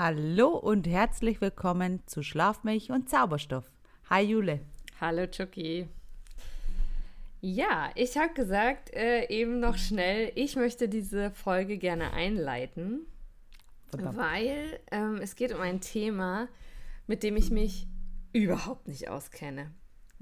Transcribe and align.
Hallo 0.00 0.50
und 0.50 0.86
herzlich 0.86 1.40
willkommen 1.40 2.04
zu 2.06 2.22
Schlafmilch 2.22 2.92
und 2.92 3.10
Zauberstoff. 3.10 3.68
Hi 4.08 4.22
Jule. 4.22 4.60
Hallo 5.00 5.26
Chucky. 5.26 5.88
Ja, 7.40 7.90
ich 7.96 8.16
habe 8.16 8.32
gesagt, 8.32 8.94
äh, 8.94 9.26
eben 9.28 9.58
noch 9.58 9.76
schnell, 9.76 10.30
ich 10.36 10.54
möchte 10.54 10.88
diese 10.88 11.32
Folge 11.32 11.78
gerne 11.78 12.12
einleiten, 12.12 13.06
Verdammt. 13.90 14.18
weil 14.18 14.78
ähm, 14.92 15.16
es 15.20 15.34
geht 15.34 15.52
um 15.52 15.60
ein 15.60 15.80
Thema, 15.80 16.46
mit 17.08 17.24
dem 17.24 17.36
ich 17.36 17.50
mich 17.50 17.88
überhaupt 18.32 18.86
nicht 18.86 19.08
auskenne. 19.08 19.72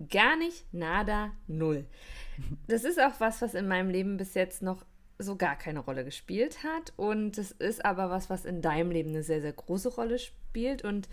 Gar 0.08 0.38
nicht, 0.38 0.72
nada, 0.72 1.32
null. 1.48 1.84
Das 2.66 2.84
ist 2.84 2.98
auch 2.98 3.20
was, 3.20 3.42
was 3.42 3.52
in 3.52 3.68
meinem 3.68 3.90
Leben 3.90 4.16
bis 4.16 4.32
jetzt 4.32 4.62
noch 4.62 4.86
so 5.18 5.36
gar 5.36 5.56
keine 5.56 5.80
Rolle 5.80 6.04
gespielt 6.04 6.62
hat. 6.62 6.92
Und 6.96 7.38
es 7.38 7.52
ist 7.52 7.84
aber 7.84 8.10
was, 8.10 8.30
was 8.30 8.44
in 8.44 8.62
deinem 8.62 8.90
Leben 8.90 9.10
eine 9.10 9.22
sehr, 9.22 9.40
sehr 9.40 9.52
große 9.52 9.90
Rolle 9.90 10.18
spielt. 10.18 10.84
Und 10.84 11.08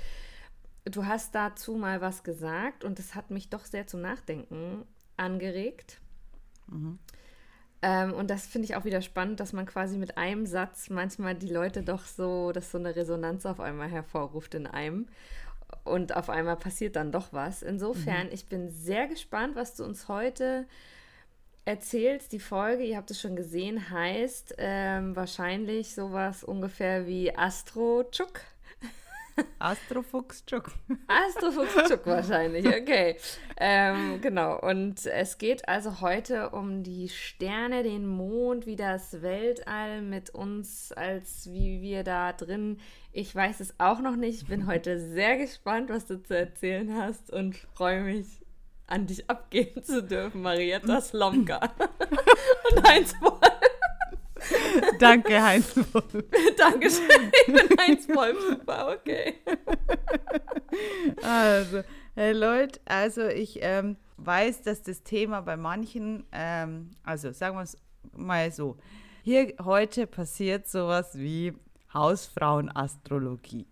du 0.86 1.06
hast 1.06 1.34
dazu 1.36 1.76
mal 1.76 2.02
was 2.02 2.24
gesagt 2.24 2.84
und 2.84 3.00
das 3.00 3.16
hat 3.16 3.32
mich 3.32 3.50
doch 3.50 3.66
sehr 3.66 3.88
zum 3.88 4.02
Nachdenken 4.02 4.86
angeregt. 5.18 6.00
Mhm. 6.68 7.00
Ähm, 7.82 8.14
und 8.14 8.30
das 8.30 8.46
finde 8.46 8.66
ich 8.66 8.76
auch 8.76 8.86
wieder 8.86 9.02
spannend, 9.02 9.40
dass 9.40 9.54
man 9.54 9.66
quasi 9.66 9.98
mit 9.98 10.18
einem 10.18 10.46
Satz 10.46 10.90
manchmal 10.90 11.36
die 11.36 11.52
Leute 11.52 11.84
doch 11.84 12.06
so, 12.06 12.52
dass 12.52 12.72
so 12.72 12.78
eine 12.78 12.96
Resonanz 12.96 13.46
auf 13.46 13.60
einmal 13.60 13.90
hervorruft 13.90 14.56
in 14.56 14.68
einem. 14.68 15.08
Und 15.84 16.16
auf 16.16 16.30
einmal 16.30 16.56
passiert 16.56 16.96
dann 16.96 17.12
doch 17.12 17.34
was. 17.34 17.62
Insofern, 17.62 18.28
mhm. 18.28 18.34
ich 18.34 18.46
bin 18.46 18.70
sehr 18.70 19.08
gespannt, 19.08 19.56
was 19.56 19.76
du 19.76 19.84
uns 19.84 20.08
heute 20.08 20.66
erzählst. 21.66 22.32
Die 22.32 22.40
Folge, 22.40 22.84
ihr 22.84 22.98
habt 22.98 23.12
es 23.12 23.22
schon 23.22 23.36
gesehen, 23.36 23.90
heißt 23.90 24.56
ähm, 24.58 25.16
wahrscheinlich 25.16 25.96
sowas 25.96 26.44
ungefähr 26.44 27.08
wie 27.08 27.36
Astro 27.36 28.04
Chuk. 28.12 28.42
Astrofuchschuck. 29.60 30.72
Astrofuchschuck 31.08 32.06
wahrscheinlich, 32.06 32.68
okay. 32.68 33.18
Ähm, 33.58 34.20
genau, 34.22 34.60
und 34.60 35.06
es 35.06 35.38
geht 35.38 35.68
also 35.68 36.02
heute 36.02 36.50
um 36.50 36.84
die 36.84 37.10
Sterne, 37.10 37.84
den 37.84 38.06
Mond, 38.06 38.66
wie 38.66 38.76
das 38.76 39.22
Weltall 39.22 40.02
mit 40.02 40.30
uns, 40.30 40.92
als 40.92 41.52
wie 41.52 41.82
wir 41.82 42.04
da 42.04 42.34
drin. 42.34 42.78
Ich 43.12 43.34
weiß 43.34 43.60
es 43.60 43.74
auch 43.80 44.02
noch 44.02 44.16
nicht. 44.16 44.48
Bin 44.48 44.68
heute 44.68 45.00
sehr 45.14 45.38
gespannt, 45.38 45.90
was 45.90 46.06
du 46.06 46.22
zu 46.22 46.38
erzählen 46.38 46.96
hast 46.96 47.32
und 47.32 47.56
freue 47.74 48.02
mich, 48.02 48.28
an 48.88 49.08
dich 49.08 49.30
abgeben 49.30 49.84
zu 49.84 50.04
dürfen, 50.04 50.42
Marietta 50.42 51.02
Slomka. 51.02 51.60
und 52.72 52.88
Heinz 52.88 53.14
Wolf. 53.22 53.40
Danke, 55.00 55.42
Heinz 55.42 55.76
Wolf. 55.76 56.06
Dankeschön. 56.58 57.32
Ich 57.32 57.54
bin 57.54 57.78
Heinz 57.80 58.08
Wolf. 58.10 58.38
Super, 58.50 58.96
okay. 58.98 59.36
Also, 61.22 61.84
hey 62.16 62.34
Leute, 62.34 62.80
also 62.86 63.28
ich 63.28 63.60
ähm, 63.62 63.98
weiß, 64.18 64.64
dass 64.64 64.84
das 64.84 65.04
Thema 65.04 65.42
bei 65.42 65.58
manchen, 65.58 66.26
ähm, 66.32 66.92
also 67.04 67.32
sagen 67.32 67.58
wir 67.58 67.64
es 67.64 67.78
mal 68.12 68.52
so, 68.52 68.78
hier 69.24 69.54
heute 69.64 70.08
passiert 70.08 70.68
sowas 70.68 71.18
wie 71.18 71.54
Hausfrauenastrologie. 71.94 73.68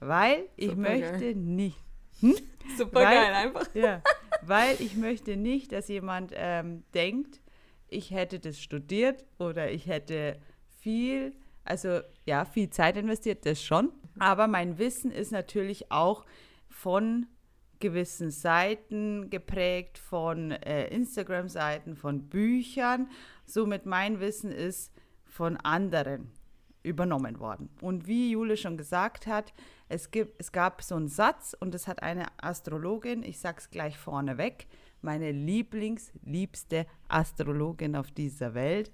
Weil 0.00 0.48
ich 0.56 0.70
Super 0.70 0.80
möchte 0.80 1.20
geil. 1.20 1.34
nicht. 1.34 1.78
Hm? 2.20 2.36
Super 2.76 3.00
weil, 3.00 3.14
geil, 3.14 3.34
einfach. 3.34 3.74
Ja, 3.74 4.02
weil 4.42 4.80
ich 4.80 4.96
möchte 4.96 5.36
nicht, 5.36 5.72
dass 5.72 5.88
jemand 5.88 6.32
ähm, 6.34 6.84
denkt, 6.94 7.40
ich 7.88 8.10
hätte 8.10 8.38
das 8.38 8.60
studiert 8.60 9.24
oder 9.38 9.70
ich 9.70 9.86
hätte 9.86 10.38
viel, 10.80 11.32
also 11.64 12.00
ja, 12.26 12.44
viel 12.44 12.70
Zeit 12.70 12.96
investiert, 12.96 13.46
das 13.46 13.62
schon. 13.62 13.90
Aber 14.18 14.46
mein 14.46 14.78
Wissen 14.78 15.10
ist 15.10 15.32
natürlich 15.32 15.90
auch 15.90 16.24
von 16.68 17.26
gewissen 17.78 18.30
Seiten 18.30 19.30
geprägt, 19.30 19.98
von 19.98 20.50
äh, 20.50 20.88
Instagram-Seiten, 20.88 21.96
von 21.96 22.28
Büchern. 22.28 23.08
Somit 23.46 23.86
mein 23.86 24.20
Wissen 24.20 24.50
ist 24.50 24.92
von 25.24 25.56
anderen 25.58 26.30
übernommen 26.82 27.38
worden. 27.38 27.70
Und 27.80 28.06
wie 28.06 28.30
Jule 28.30 28.56
schon 28.56 28.76
gesagt 28.76 29.26
hat, 29.26 29.52
es, 29.88 30.10
gibt, 30.10 30.40
es 30.40 30.52
gab 30.52 30.82
so 30.82 30.94
einen 30.94 31.08
Satz 31.08 31.56
und 31.58 31.74
es 31.74 31.88
hat 31.88 32.02
eine 32.02 32.26
Astrologin, 32.38 33.22
ich 33.22 33.38
sage 33.40 33.58
es 33.58 33.70
gleich 33.70 33.96
vorneweg, 33.96 34.66
meine 35.00 35.30
Lieblingsliebste 35.32 36.86
Astrologin 37.08 37.96
auf 37.96 38.10
dieser 38.10 38.54
Welt, 38.54 38.90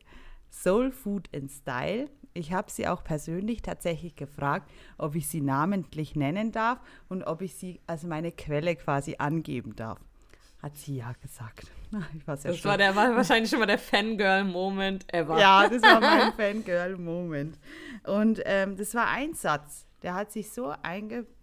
Soul 0.50 0.93
Food 0.93 1.28
and 1.34 1.50
Style. 1.50 2.09
Ich 2.33 2.53
habe 2.53 2.71
sie 2.71 2.87
auch 2.88 3.03
persönlich 3.04 3.62
tatsächlich 3.62 4.16
gefragt, 4.16 4.71
ob 4.99 5.15
ich 5.15 5.28
sie 5.28 5.41
namentlich 5.41 6.16
nennen 6.16 6.53
darf 6.53 6.81
und 7.09 7.25
ob 7.25 7.43
ich 7.43 7.54
sie 7.54 7.81
als 7.87 8.04
meine 8.04 8.33
Quelle 8.33 8.77
quasi 8.77 9.16
angeben 9.19 9.77
darf. 9.77 9.99
Hat 10.62 10.77
sie 10.77 10.97
ja 10.97 11.12
gesagt. 11.21 11.71
Ich 12.16 12.27
war 12.27 12.37
sehr 12.37 12.50
das 12.50 12.65
war, 12.65 12.77
der, 12.77 12.97
war 12.97 13.15
wahrscheinlich 13.15 13.49
schon 13.49 13.60
mal 13.60 13.66
der 13.66 13.78
Fangirl-Moment 13.78 15.15
ever. 15.15 15.38
Ja, 15.38 15.69
das 15.69 15.81
war 15.81 16.00
mein 16.00 16.33
Fangirl-Moment. 16.37 17.56
Und 18.03 18.41
ähm, 18.44 18.77
das 18.77 18.97
war 18.97 19.10
ein 19.10 19.34
Satz, 19.34 19.87
der 20.04 20.15
hat 20.15 20.31
sich 20.31 20.50
so 20.50 20.75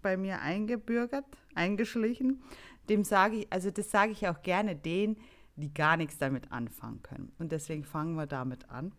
bei 0.03 0.17
mir 0.17 0.39
eingebürgert, 0.39 1.25
eingeschlichen. 1.55 2.44
Dem 2.89 3.03
sage 3.03 3.38
ich, 3.38 3.51
also 3.51 3.72
das 3.72 3.89
sage 3.89 4.11
ich 4.11 4.27
auch 4.27 4.44
gerne 4.44 4.75
denen, 4.75 5.17
die 5.55 5.73
gar 5.73 5.97
nichts 5.97 6.19
damit 6.19 6.51
anfangen 6.51 7.01
können. 7.01 7.33
Und 7.39 7.51
deswegen 7.51 7.83
fangen 7.83 8.16
wir 8.16 8.27
damit 8.27 8.69
an. 8.69 8.94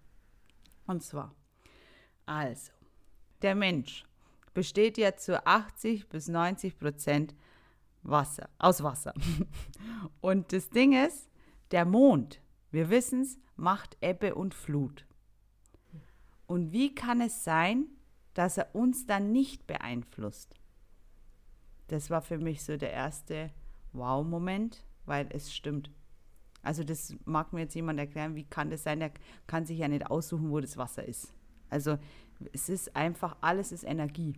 Und 0.86 1.04
zwar, 1.04 1.32
also, 2.26 2.72
der 3.42 3.54
Mensch 3.54 4.04
besteht 4.52 4.98
ja 4.98 5.16
zu 5.16 5.46
80 5.46 6.08
bis 6.08 6.26
90 6.26 6.76
Prozent 6.76 7.34
Wasser, 8.02 8.50
aus 8.58 8.82
Wasser. 8.82 9.14
Und 10.20 10.52
das 10.52 10.70
Ding 10.70 10.92
ist, 10.92 11.30
der 11.70 11.84
Mond, 11.84 12.42
wir 12.72 12.90
wissen 12.90 13.22
es, 13.22 13.38
macht 13.54 13.96
Ebbe 14.00 14.34
und 14.34 14.54
Flut. 14.54 15.06
Und 16.46 16.72
wie 16.72 16.94
kann 16.94 17.20
es 17.20 17.44
sein, 17.44 17.86
dass 18.34 18.58
er 18.58 18.74
uns 18.74 19.06
dann 19.06 19.32
nicht 19.32 19.66
beeinflusst? 19.66 20.54
Das 21.88 22.10
war 22.10 22.22
für 22.22 22.38
mich 22.38 22.64
so 22.64 22.76
der 22.76 22.92
erste 22.92 23.50
Wow-Moment, 23.92 24.84
weil 25.04 25.26
es 25.30 25.54
stimmt. 25.54 25.90
Also 26.62 26.84
das 26.84 27.14
mag 27.24 27.52
mir 27.52 27.60
jetzt 27.60 27.74
jemand 27.74 27.98
erklären, 27.98 28.36
wie 28.36 28.44
kann 28.44 28.70
das 28.70 28.84
sein? 28.84 29.00
Der 29.00 29.12
kann 29.46 29.66
sich 29.66 29.78
ja 29.78 29.88
nicht 29.88 30.06
aussuchen, 30.06 30.50
wo 30.50 30.60
das 30.60 30.76
Wasser 30.76 31.04
ist. 31.04 31.34
Also 31.68 31.98
es 32.52 32.68
ist 32.68 32.94
einfach, 32.94 33.36
alles 33.40 33.72
ist 33.72 33.84
Energie. 33.84 34.34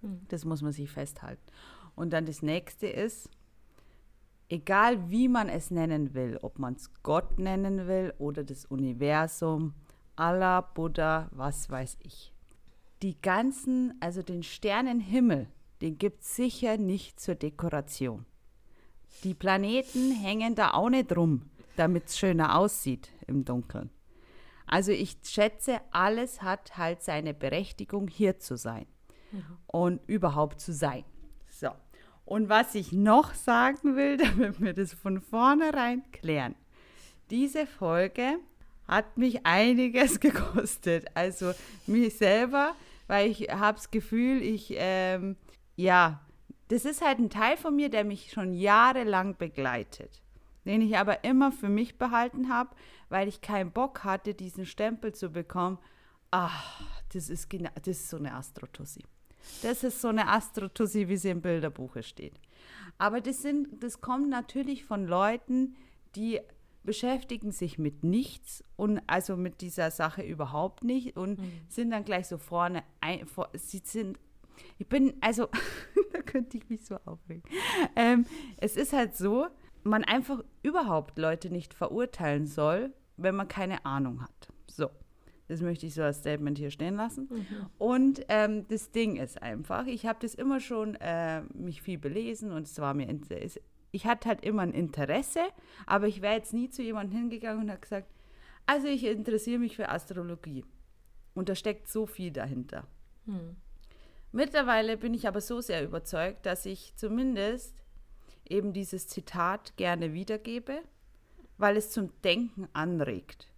Hm. 0.00 0.20
Das 0.28 0.44
muss 0.44 0.62
man 0.62 0.72
sich 0.72 0.90
festhalten. 0.90 1.42
Und 1.94 2.12
dann 2.12 2.26
das 2.26 2.42
nächste 2.42 2.86
ist, 2.86 3.28
egal 4.48 5.10
wie 5.10 5.28
man 5.28 5.48
es 5.48 5.70
nennen 5.70 6.14
will, 6.14 6.38
ob 6.42 6.58
man 6.58 6.74
es 6.74 6.90
Gott 7.02 7.38
nennen 7.38 7.86
will 7.86 8.14
oder 8.18 8.44
das 8.44 8.64
Universum, 8.64 9.74
Allah, 10.16 10.62
Buddha, 10.62 11.28
was 11.32 11.68
weiß 11.68 11.98
ich. 12.02 12.32
Die 13.02 13.20
ganzen, 13.20 13.94
also 14.00 14.22
den 14.22 14.42
Sternenhimmel, 14.42 15.46
den 15.80 15.98
gibt 15.98 16.22
es 16.22 16.34
sicher 16.34 16.76
nicht 16.76 17.20
zur 17.20 17.36
Dekoration. 17.36 18.24
Die 19.24 19.34
Planeten 19.34 20.12
hängen 20.12 20.54
da 20.54 20.72
auch 20.72 20.90
nicht 20.90 21.16
rum, 21.16 21.42
damit 21.76 22.06
es 22.06 22.18
schöner 22.18 22.58
aussieht 22.58 23.10
im 23.26 23.44
Dunkeln. 23.44 23.90
Also 24.66 24.92
ich 24.92 25.16
schätze, 25.24 25.80
alles 25.90 26.42
hat 26.42 26.76
halt 26.76 27.02
seine 27.02 27.34
Berechtigung, 27.34 28.06
hier 28.06 28.38
zu 28.38 28.56
sein 28.56 28.86
mhm. 29.32 29.42
und 29.66 30.00
überhaupt 30.06 30.60
zu 30.60 30.72
sein. 30.72 31.04
So. 31.48 31.70
Und 32.24 32.50
was 32.50 32.74
ich 32.74 32.92
noch 32.92 33.32
sagen 33.34 33.96
will, 33.96 34.16
damit 34.18 34.60
wir 34.60 34.74
das 34.74 34.92
von 34.92 35.20
vornherein 35.20 36.02
klären. 36.12 36.54
Diese 37.30 37.66
Folge 37.66 38.38
hat 38.86 39.16
mich 39.16 39.46
einiges 39.46 40.20
gekostet. 40.20 41.06
Also 41.14 41.52
mich 41.86 42.16
selber, 42.16 42.74
weil 43.08 43.28
ich 43.30 43.48
habe 43.50 43.76
das 43.76 43.90
Gefühl, 43.90 44.40
ich, 44.40 44.74
ähm, 44.76 45.36
ja, 45.74 46.20
das 46.68 46.84
ist 46.84 47.02
halt 47.02 47.18
ein 47.18 47.30
Teil 47.30 47.56
von 47.56 47.74
mir, 47.74 47.88
der 47.88 48.04
mich 48.04 48.30
schon 48.30 48.52
jahrelang 48.52 49.36
begleitet, 49.36 50.22
den 50.64 50.82
ich 50.82 50.96
aber 50.96 51.24
immer 51.24 51.50
für 51.50 51.68
mich 51.68 51.98
behalten 51.98 52.48
habe, 52.48 52.70
weil 53.08 53.26
ich 53.26 53.40
keinen 53.40 53.72
Bock 53.72 54.04
hatte, 54.04 54.34
diesen 54.34 54.66
Stempel 54.66 55.14
zu 55.14 55.30
bekommen. 55.30 55.78
Ach, 56.30 56.82
das 57.12 57.30
ist, 57.30 57.48
das 57.52 57.86
ist 57.86 58.10
so 58.10 58.18
eine 58.18 58.34
Astrotussi. 58.34 59.02
Das 59.62 59.82
ist 59.82 60.00
so 60.00 60.08
eine 60.08 60.28
Astrotussi, 60.28 61.08
wie 61.08 61.16
sie 61.16 61.30
im 61.30 61.40
Bilderbuche 61.40 62.02
steht. 62.02 62.34
Aber 62.98 63.22
das, 63.22 63.40
sind, 63.40 63.82
das 63.82 64.02
kommt 64.02 64.28
natürlich 64.28 64.84
von 64.84 65.06
Leuten, 65.06 65.76
die 66.16 66.40
beschäftigen 66.84 67.52
sich 67.52 67.78
mit 67.78 68.04
nichts 68.04 68.64
und 68.76 69.00
also 69.06 69.36
mit 69.36 69.60
dieser 69.60 69.90
Sache 69.90 70.22
überhaupt 70.22 70.84
nicht 70.84 71.16
und 71.16 71.38
mhm. 71.38 71.52
sind 71.68 71.90
dann 71.90 72.04
gleich 72.04 72.28
so 72.28 72.38
vorne, 72.38 72.82
ein, 73.00 73.26
vor, 73.26 73.50
sie 73.54 73.82
sind 73.84 74.18
ich 74.78 74.88
bin, 74.88 75.14
also, 75.20 75.48
da 76.12 76.20
könnte 76.22 76.56
ich 76.56 76.68
mich 76.68 76.84
so 76.84 76.96
aufregen. 77.04 77.42
Ähm, 77.96 78.26
es 78.56 78.76
ist 78.76 78.92
halt 78.92 79.16
so, 79.16 79.46
man 79.84 80.04
einfach 80.04 80.42
überhaupt 80.62 81.18
Leute 81.18 81.50
nicht 81.50 81.74
verurteilen 81.74 82.46
soll, 82.46 82.92
wenn 83.16 83.34
man 83.34 83.48
keine 83.48 83.84
Ahnung 83.84 84.22
hat. 84.22 84.52
So. 84.66 84.90
Das 85.48 85.62
möchte 85.62 85.86
ich 85.86 85.94
so 85.94 86.02
als 86.02 86.18
Statement 86.18 86.58
hier 86.58 86.70
stehen 86.70 86.96
lassen. 86.96 87.28
Mhm. 87.30 87.66
Und 87.78 88.20
ähm, 88.28 88.66
das 88.68 88.90
Ding 88.90 89.16
ist 89.16 89.40
einfach, 89.40 89.86
ich 89.86 90.04
habe 90.04 90.18
das 90.20 90.34
immer 90.34 90.60
schon 90.60 90.94
äh, 90.96 91.40
mich 91.54 91.80
viel 91.80 91.96
belesen 91.96 92.52
und 92.52 92.66
es 92.66 92.78
war 92.78 92.92
mir, 92.92 93.08
ich 93.90 94.06
hatte 94.06 94.28
halt 94.28 94.44
immer 94.44 94.62
ein 94.62 94.72
Interesse, 94.72 95.40
aber 95.86 96.06
ich 96.06 96.22
wäre 96.22 96.34
jetzt 96.34 96.52
nie 96.52 96.68
zu 96.68 96.82
jemandem 96.82 97.18
hingegangen 97.18 97.62
und 97.62 97.70
habe 97.70 97.80
gesagt, 97.80 98.12
also 98.66 98.86
ich 98.86 99.04
interessiere 99.04 99.58
mich 99.58 99.76
für 99.76 99.88
Astrologie. 99.88 100.64
Und 101.34 101.48
da 101.48 101.54
steckt 101.54 101.88
so 101.88 102.06
viel 102.06 102.30
dahinter. 102.32 102.86
Mhm. 103.26 103.56
Mittlerweile 104.32 104.96
bin 104.96 105.14
ich 105.14 105.26
aber 105.26 105.40
so 105.40 105.60
sehr 105.60 105.84
überzeugt, 105.84 106.44
dass 106.44 106.66
ich 106.66 106.94
zumindest 106.96 107.74
eben 108.46 108.72
dieses 108.72 109.06
Zitat 109.06 109.76
gerne 109.76 110.12
wiedergebe, 110.12 110.82
weil 111.56 111.76
es 111.76 111.90
zum 111.90 112.10
Denken 112.22 112.68
anregt. 112.72 113.48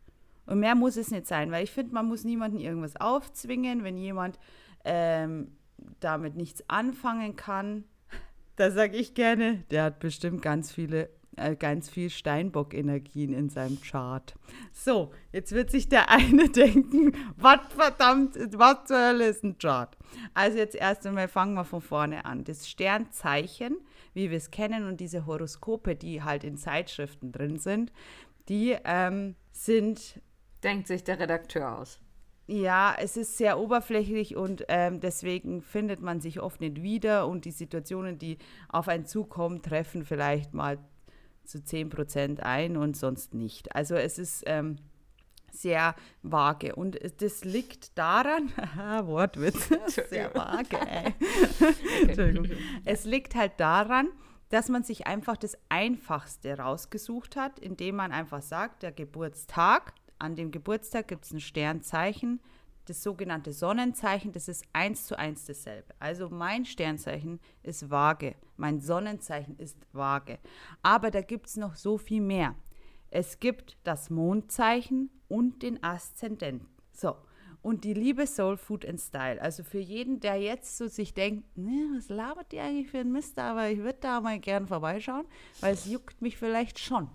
Und 0.47 0.61
mehr 0.61 0.75
muss 0.75 0.97
es 0.97 1.11
nicht 1.11 1.26
sein, 1.26 1.50
weil 1.50 1.65
ich 1.65 1.71
finde, 1.71 1.94
man 1.94 2.06
muss 2.06 2.25
niemandem 2.25 2.61
irgendwas 2.61 2.97
aufzwingen. 2.97 3.85
Wenn 3.85 3.97
jemand 3.97 4.38
ähm, 4.85 5.56
damit 6.00 6.37
nichts 6.37 6.65
anfangen 6.69 7.37
kann, 7.37 7.85
da 8.56 8.70
sage 8.70 8.97
ich 8.97 9.14
gerne, 9.14 9.64
der 9.70 9.85
hat 9.85 10.00
bestimmt 10.00 10.43
ganz 10.43 10.73
viele, 10.73 11.11
äh, 11.37 11.56
ganz 11.56 11.88
viel 11.88 12.11
Steinbock-Energien 12.11 13.32
in 13.32 13.49
seinem 13.49 13.81
Chart. 13.81 14.35
So, 14.73 15.12
jetzt 15.32 15.52
wird 15.52 15.70
sich 15.70 15.88
der 15.88 16.11
eine 16.11 16.49
denken, 16.49 17.12
was 17.37 17.61
verdammt, 17.75 18.37
was 18.56 18.85
zur 18.87 18.99
Hölle 18.99 19.29
ist 19.29 19.44
ein 19.44 19.58
Chart? 19.58 19.97
Also 20.35 20.58
jetzt 20.58 20.75
erst 20.75 21.06
einmal 21.06 21.29
fangen 21.29 21.55
wir 21.55 21.64
von 21.64 21.81
vorne 21.81 22.25
an. 22.25 22.44
Das 22.44 22.69
Sternzeichen, 22.69 23.76
wie 24.14 24.31
wir 24.31 24.37
es 24.37 24.50
kennen 24.50 24.87
und 24.87 25.00
diese 25.00 25.26
Horoskope, 25.26 25.97
die 25.97 26.23
halt 26.23 26.44
in 26.44 26.56
Zeitschriften 26.56 27.32
drin 27.32 27.58
sind, 27.58 27.93
die 28.49 28.76
ähm, 28.85 29.37
sind 29.52 30.20
denkt 30.62 30.88
sich 30.88 31.05
der 31.05 31.19
Redakteur 31.19 31.79
aus. 31.79 32.00
Ja, 32.50 32.97
es 32.99 33.17
ist 33.17 33.38
sehr 33.38 33.61
oberflächlich 33.61 34.35
und 34.35 34.64
ähm, 34.67 34.99
deswegen 34.99 35.62
findet 35.62 36.00
man 36.00 36.20
sich 36.20 36.41
oft 36.41 36.61
nicht 36.61 36.82
wieder 36.82 37.29
und 37.29 37.44
die 37.44 37.52
Situationen, 37.52 38.19
die 38.19 38.38
auf 38.69 38.88
einen 38.88 39.06
zukommen, 39.06 39.62
treffen 39.62 40.05
vielleicht 40.05 40.52
mal 40.52 40.79
zu 41.44 41.62
10 41.62 41.91
Prozent 41.91 42.43
ein 42.43 42.76
und 42.76 42.97
sonst 42.97 43.35
nicht. 43.35 43.76
Also 43.76 43.94
es 43.94 44.19
ist 44.19 44.43
ähm, 44.47 44.79
sehr 45.52 45.94
vage 46.25 46.75
und 46.75 46.99
das 47.23 47.44
liegt 47.44 47.97
daran, 47.97 48.50
Wortwitz, 49.06 49.69
sehr 50.11 50.35
vage. 50.35 50.76
Entschuldigung. 52.02 52.49
Es 52.85 53.05
liegt 53.05 53.37
halt 53.37 53.52
daran, 53.58 54.08
dass 54.49 54.69
man 54.69 54.82
sich 54.82 55.06
einfach 55.06 55.37
das 55.37 55.56
Einfachste 55.69 56.58
rausgesucht 56.58 57.37
hat, 57.37 57.61
indem 57.61 57.94
man 57.94 58.11
einfach 58.11 58.43
sagt, 58.43 58.82
der 58.82 58.91
Geburtstag 58.91 59.94
an 60.21 60.37
dem 60.37 60.51
Geburtstag 60.51 61.09
gibt 61.09 61.25
es 61.25 61.33
ein 61.33 61.41
Sternzeichen, 61.41 62.41
das 62.87 63.03
sogenannte 63.03 63.53
Sonnenzeichen, 63.53 64.33
das 64.33 64.49
ist 64.49 64.65
eins 64.73 65.07
zu 65.07 65.19
eins 65.19 65.47
dasselbe. 65.47 65.95
Also 65.99 66.29
mein 66.29 66.65
Sternzeichen 66.65 67.41
ist 67.63 67.91
Waage, 67.91 68.35
mein 68.57 68.81
Sonnenzeichen 68.81 69.57
ist 69.59 69.79
Waage. 69.93 70.39
Aber 70.83 71.11
da 71.11 71.23
gibt 71.23 71.47
es 71.47 71.57
noch 71.57 71.77
so 71.77 71.99
viel 71.99 72.21
mehr. 72.21 72.55
Es 73.11 73.41
gibt 73.41 73.77
das 73.85 74.11
Mondzeichen 74.11 75.11
und 75.29 75.63
den 75.63 75.83
Aszendenten. 75.83 76.69
So, 76.93 77.17
und 77.63 77.85
die 77.85 77.95
liebe 77.95 78.27
Soul 78.27 78.57
Food 78.57 78.87
and 78.87 79.01
Style. 79.01 79.41
Also 79.41 79.63
für 79.63 79.79
jeden, 79.79 80.21
der 80.21 80.37
jetzt 80.37 80.77
so 80.79 80.89
sich 80.89 81.15
denkt, 81.15 81.57
ne, 81.57 81.93
was 81.95 82.09
labert 82.09 82.53
die 82.53 82.61
eigentlich 82.61 82.89
für 82.89 82.99
ein 82.99 83.13
Mist, 83.13 83.39
aber 83.39 83.69
ich 83.69 83.79
würde 83.79 83.99
da 84.01 84.21
mal 84.21 84.39
gern 84.39 84.67
vorbeischauen, 84.67 85.27
weil 85.61 85.75
es 85.75 85.87
juckt 85.87 86.23
mich 86.23 86.37
vielleicht 86.37 86.79
schon. 86.79 87.09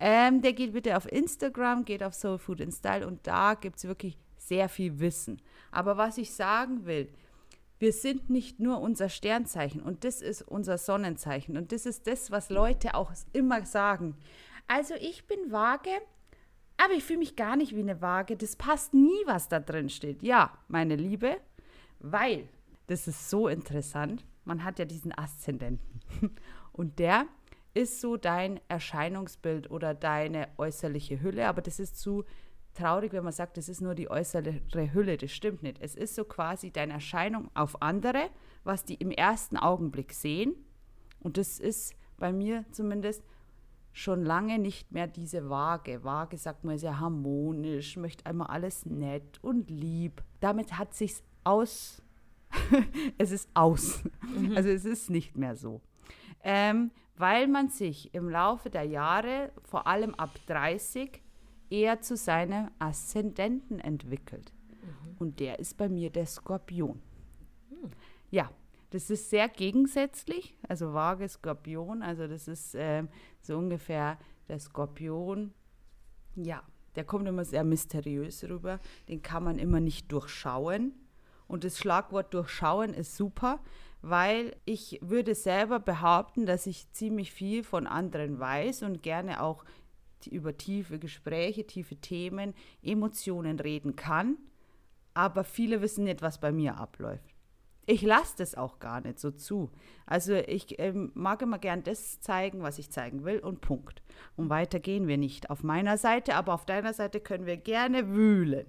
Ähm, 0.00 0.42
der 0.42 0.52
geht 0.52 0.72
bitte 0.72 0.96
auf 0.96 1.10
Instagram, 1.10 1.84
geht 1.84 2.02
auf 2.02 2.14
Soul 2.14 2.38
Food 2.38 2.60
and 2.60 2.74
Style 2.74 3.06
und 3.06 3.26
da 3.26 3.54
gibt 3.54 3.76
es 3.78 3.84
wirklich 3.84 4.18
sehr 4.36 4.68
viel 4.68 4.98
Wissen. 5.00 5.40
Aber 5.70 5.96
was 5.96 6.18
ich 6.18 6.32
sagen 6.32 6.84
will, 6.86 7.12
wir 7.78 7.92
sind 7.92 8.30
nicht 8.30 8.60
nur 8.60 8.80
unser 8.80 9.08
Sternzeichen 9.08 9.82
und 9.82 10.04
das 10.04 10.22
ist 10.22 10.42
unser 10.42 10.78
Sonnenzeichen 10.78 11.56
und 11.56 11.72
das 11.72 11.84
ist 11.84 12.06
das, 12.06 12.30
was 12.30 12.48
Leute 12.48 12.94
auch 12.94 13.12
immer 13.32 13.66
sagen. 13.66 14.16
Also 14.68 14.94
ich 14.94 15.26
bin 15.26 15.50
vage, 15.50 15.90
aber 16.76 16.94
ich 16.94 17.04
fühle 17.04 17.18
mich 17.18 17.36
gar 17.36 17.56
nicht 17.56 17.74
wie 17.74 17.80
eine 17.80 18.00
Waage. 18.00 18.36
Das 18.36 18.56
passt 18.56 18.94
nie, 18.94 19.20
was 19.26 19.48
da 19.48 19.60
drin 19.60 19.88
steht. 19.88 20.22
Ja, 20.22 20.56
meine 20.68 20.96
Liebe, 20.96 21.38
weil 21.98 22.48
das 22.86 23.08
ist 23.08 23.30
so 23.30 23.48
interessant. 23.48 24.24
Man 24.44 24.64
hat 24.64 24.78
ja 24.78 24.84
diesen 24.84 25.16
Aszendenten 25.16 26.00
und 26.72 26.98
der 26.98 27.26
ist 27.74 28.00
so 28.00 28.16
dein 28.16 28.60
Erscheinungsbild 28.68 29.70
oder 29.70 29.94
deine 29.94 30.48
äußerliche 30.58 31.22
Hülle. 31.22 31.48
Aber 31.48 31.62
das 31.62 31.78
ist 31.78 31.98
zu 31.98 32.24
traurig, 32.74 33.12
wenn 33.12 33.24
man 33.24 33.32
sagt, 33.32 33.56
das 33.56 33.68
ist 33.68 33.80
nur 33.80 33.94
die 33.94 34.10
äußere 34.10 34.60
Hülle. 34.92 35.16
Das 35.16 35.32
stimmt 35.32 35.62
nicht. 35.62 35.78
Es 35.80 35.94
ist 35.94 36.14
so 36.14 36.24
quasi 36.24 36.70
deine 36.70 36.94
Erscheinung 36.94 37.50
auf 37.54 37.80
andere, 37.82 38.30
was 38.64 38.84
die 38.84 38.94
im 38.94 39.10
ersten 39.10 39.56
Augenblick 39.56 40.12
sehen. 40.12 40.54
Und 41.20 41.36
das 41.36 41.58
ist 41.58 41.94
bei 42.18 42.32
mir 42.32 42.64
zumindest 42.72 43.22
schon 43.92 44.24
lange 44.24 44.58
nicht 44.58 44.92
mehr 44.92 45.06
diese 45.06 45.50
Waage. 45.50 46.02
Waage 46.02 46.38
sagt 46.38 46.64
man 46.64 46.78
sehr 46.78 46.98
harmonisch, 46.98 47.96
möchte 47.96 48.26
einmal 48.26 48.48
alles 48.48 48.86
nett 48.86 49.38
und 49.42 49.70
lieb. 49.70 50.22
Damit 50.40 50.78
hat 50.78 50.94
sich's 50.94 51.22
aus. 51.44 52.02
es 53.18 53.30
ist 53.30 53.48
aus. 53.54 54.02
Mhm. 54.36 54.56
Also 54.56 54.70
es 54.70 54.84
ist 54.84 55.10
nicht 55.10 55.36
mehr 55.36 55.56
so. 55.56 55.80
Ähm, 56.42 56.90
weil 57.22 57.46
man 57.46 57.68
sich 57.68 58.12
im 58.14 58.28
Laufe 58.28 58.68
der 58.68 58.82
Jahre, 58.82 59.52
vor 59.62 59.86
allem 59.86 60.12
ab 60.16 60.30
30, 60.48 61.22
eher 61.70 62.00
zu 62.00 62.16
seinem 62.16 62.72
Aszendenten 62.80 63.78
entwickelt. 63.78 64.52
Mhm. 64.82 65.16
Und 65.20 65.38
der 65.38 65.60
ist 65.60 65.76
bei 65.76 65.88
mir 65.88 66.10
der 66.10 66.26
Skorpion. 66.26 67.00
Mhm. 67.70 67.90
Ja, 68.32 68.50
das 68.90 69.08
ist 69.08 69.30
sehr 69.30 69.48
gegensätzlich, 69.48 70.56
also 70.68 70.94
vage 70.94 71.28
Skorpion, 71.28 72.02
also 72.02 72.26
das 72.26 72.48
ist 72.48 72.74
äh, 72.74 73.04
so 73.40 73.56
ungefähr 73.56 74.18
der 74.48 74.58
Skorpion. 74.58 75.54
Ja, 76.34 76.64
der 76.96 77.04
kommt 77.04 77.28
immer 77.28 77.44
sehr 77.44 77.62
mysteriös 77.62 78.42
rüber, 78.42 78.80
den 79.08 79.22
kann 79.22 79.44
man 79.44 79.60
immer 79.60 79.78
nicht 79.78 80.10
durchschauen. 80.10 80.92
Und 81.46 81.62
das 81.62 81.78
Schlagwort 81.78 82.34
durchschauen 82.34 82.94
ist 82.94 83.16
super, 83.16 83.60
weil 84.02 84.56
ich 84.64 84.98
würde 85.00 85.34
selber 85.34 85.78
behaupten, 85.78 86.44
dass 86.44 86.66
ich 86.66 86.90
ziemlich 86.92 87.32
viel 87.32 87.62
von 87.62 87.86
anderen 87.86 88.38
weiß 88.38 88.82
und 88.82 89.02
gerne 89.02 89.42
auch 89.42 89.64
über 90.26 90.56
tiefe 90.56 90.98
Gespräche, 90.98 91.66
tiefe 91.66 91.96
Themen, 91.96 92.54
Emotionen 92.82 93.58
reden 93.58 93.96
kann, 93.96 94.36
aber 95.14 95.44
viele 95.44 95.80
wissen 95.82 96.04
nicht, 96.04 96.22
was 96.22 96.40
bei 96.40 96.52
mir 96.52 96.76
abläuft. 96.78 97.34
Ich 97.86 98.02
lasse 98.02 98.34
das 98.38 98.54
auch 98.54 98.78
gar 98.78 99.00
nicht 99.00 99.18
so 99.18 99.32
zu. 99.32 99.70
Also 100.06 100.34
ich 100.34 100.78
ähm, 100.78 101.10
mag 101.14 101.42
immer 101.42 101.58
gern 101.58 101.82
das 101.82 102.20
zeigen, 102.20 102.62
was 102.62 102.78
ich 102.78 102.90
zeigen 102.92 103.24
will 103.24 103.40
und 103.40 103.60
Punkt. 103.60 104.02
Und 104.36 104.50
weiter 104.50 104.78
gehen 104.78 105.08
wir 105.08 105.18
nicht 105.18 105.50
auf 105.50 105.64
meiner 105.64 105.98
Seite, 105.98 106.36
aber 106.36 106.54
auf 106.54 106.64
deiner 106.64 106.92
Seite 106.92 107.18
können 107.18 107.44
wir 107.44 107.56
gerne 107.56 108.08
wühlen. 108.08 108.66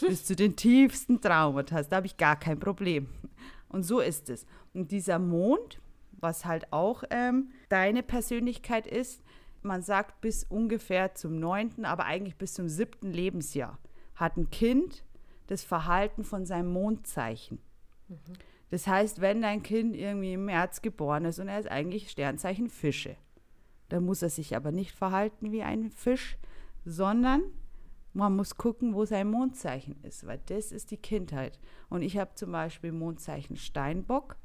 Bis 0.00 0.26
zu 0.26 0.36
den 0.36 0.54
tiefsten 0.54 1.20
Traumata. 1.20 1.82
Da 1.82 1.96
habe 1.96 2.06
ich 2.06 2.18
gar 2.18 2.38
kein 2.38 2.58
Problem. 2.60 3.08
Und 3.72 3.82
so 3.82 4.00
ist 4.00 4.30
es. 4.30 4.46
Und 4.74 4.90
dieser 4.92 5.18
Mond, 5.18 5.80
was 6.12 6.44
halt 6.44 6.72
auch 6.72 7.02
ähm, 7.10 7.50
deine 7.68 8.02
Persönlichkeit 8.02 8.86
ist, 8.86 9.22
man 9.62 9.82
sagt 9.82 10.20
bis 10.20 10.44
ungefähr 10.44 11.14
zum 11.14 11.38
neunten, 11.38 11.84
aber 11.84 12.04
eigentlich 12.04 12.36
bis 12.36 12.54
zum 12.54 12.68
siebten 12.68 13.10
Lebensjahr, 13.10 13.78
hat 14.14 14.36
ein 14.36 14.50
Kind 14.50 15.04
das 15.46 15.64
Verhalten 15.64 16.24
von 16.24 16.44
seinem 16.46 16.72
Mondzeichen. 16.72 17.58
Mhm. 18.08 18.16
Das 18.70 18.86
heißt, 18.86 19.20
wenn 19.20 19.42
dein 19.42 19.62
Kind 19.62 19.94
irgendwie 19.94 20.32
im 20.32 20.46
März 20.46 20.82
geboren 20.82 21.24
ist 21.24 21.38
und 21.38 21.48
er 21.48 21.60
ist 21.60 21.70
eigentlich 21.70 22.10
Sternzeichen 22.10 22.70
Fische, 22.70 23.16
dann 23.88 24.04
muss 24.04 24.22
er 24.22 24.30
sich 24.30 24.56
aber 24.56 24.72
nicht 24.72 24.92
verhalten 24.92 25.52
wie 25.52 25.62
ein 25.62 25.90
Fisch, 25.90 26.38
sondern 26.84 27.42
man 28.12 28.36
muss 28.36 28.56
gucken, 28.56 28.94
wo 28.94 29.04
sein 29.04 29.30
Mondzeichen 29.30 29.96
ist, 30.02 30.26
weil 30.26 30.40
das 30.46 30.72
ist 30.72 30.90
die 30.90 30.96
Kindheit. 30.96 31.58
Und 31.88 32.02
ich 32.02 32.18
habe 32.18 32.34
zum 32.34 32.52
Beispiel 32.52 32.92
Mondzeichen 32.92 33.56
Steinbock 33.56 34.36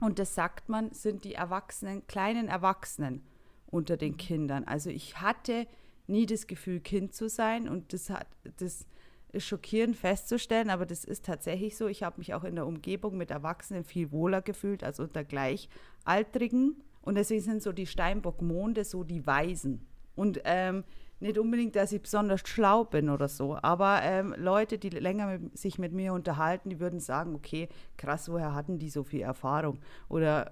und 0.00 0.18
das 0.18 0.34
sagt 0.34 0.68
man, 0.68 0.92
sind 0.92 1.24
die 1.24 1.34
Erwachsenen, 1.34 2.06
kleinen 2.06 2.48
Erwachsenen 2.48 3.22
unter 3.66 3.96
den 3.96 4.16
Kindern. 4.16 4.64
Also 4.64 4.90
ich 4.90 5.20
hatte 5.20 5.66
nie 6.06 6.26
das 6.26 6.46
Gefühl, 6.46 6.80
Kind 6.80 7.14
zu 7.14 7.28
sein 7.28 7.68
und 7.68 7.92
das 7.92 8.10
hat, 8.10 8.26
das 8.58 8.86
ist 9.32 9.46
schockierend 9.46 9.96
festzustellen, 9.96 10.70
aber 10.70 10.86
das 10.86 11.04
ist 11.04 11.24
tatsächlich 11.24 11.76
so. 11.76 11.86
Ich 11.86 12.02
habe 12.02 12.18
mich 12.18 12.34
auch 12.34 12.44
in 12.44 12.54
der 12.54 12.66
Umgebung 12.66 13.16
mit 13.16 13.30
Erwachsenen 13.30 13.84
viel 13.84 14.12
wohler 14.12 14.42
gefühlt 14.42 14.84
als 14.84 15.00
unter 15.00 15.24
Gleichaltrigen. 15.24 16.82
Und 17.00 17.14
deswegen 17.16 17.40
sind 17.40 17.62
so 17.62 17.72
die 17.72 17.86
Steinbock-Monde 17.86 18.84
so 18.84 19.04
die 19.04 19.26
Weisen. 19.26 19.86
Und 20.14 20.40
ähm, 20.44 20.84
nicht 21.22 21.38
unbedingt, 21.38 21.76
dass 21.76 21.92
ich 21.92 22.02
besonders 22.02 22.40
schlau 22.44 22.84
bin 22.84 23.08
oder 23.08 23.28
so, 23.28 23.56
aber 23.62 24.02
ähm, 24.02 24.34
Leute, 24.36 24.78
die 24.78 24.90
länger 24.90 25.38
mit, 25.38 25.56
sich 25.56 25.78
mit 25.78 25.92
mir 25.92 26.12
unterhalten, 26.12 26.68
die 26.68 26.80
würden 26.80 27.00
sagen, 27.00 27.34
okay, 27.34 27.68
krass, 27.96 28.30
woher 28.30 28.54
hatten 28.54 28.78
die 28.78 28.90
so 28.90 29.04
viel 29.04 29.22
Erfahrung? 29.22 29.78
Oder 30.08 30.50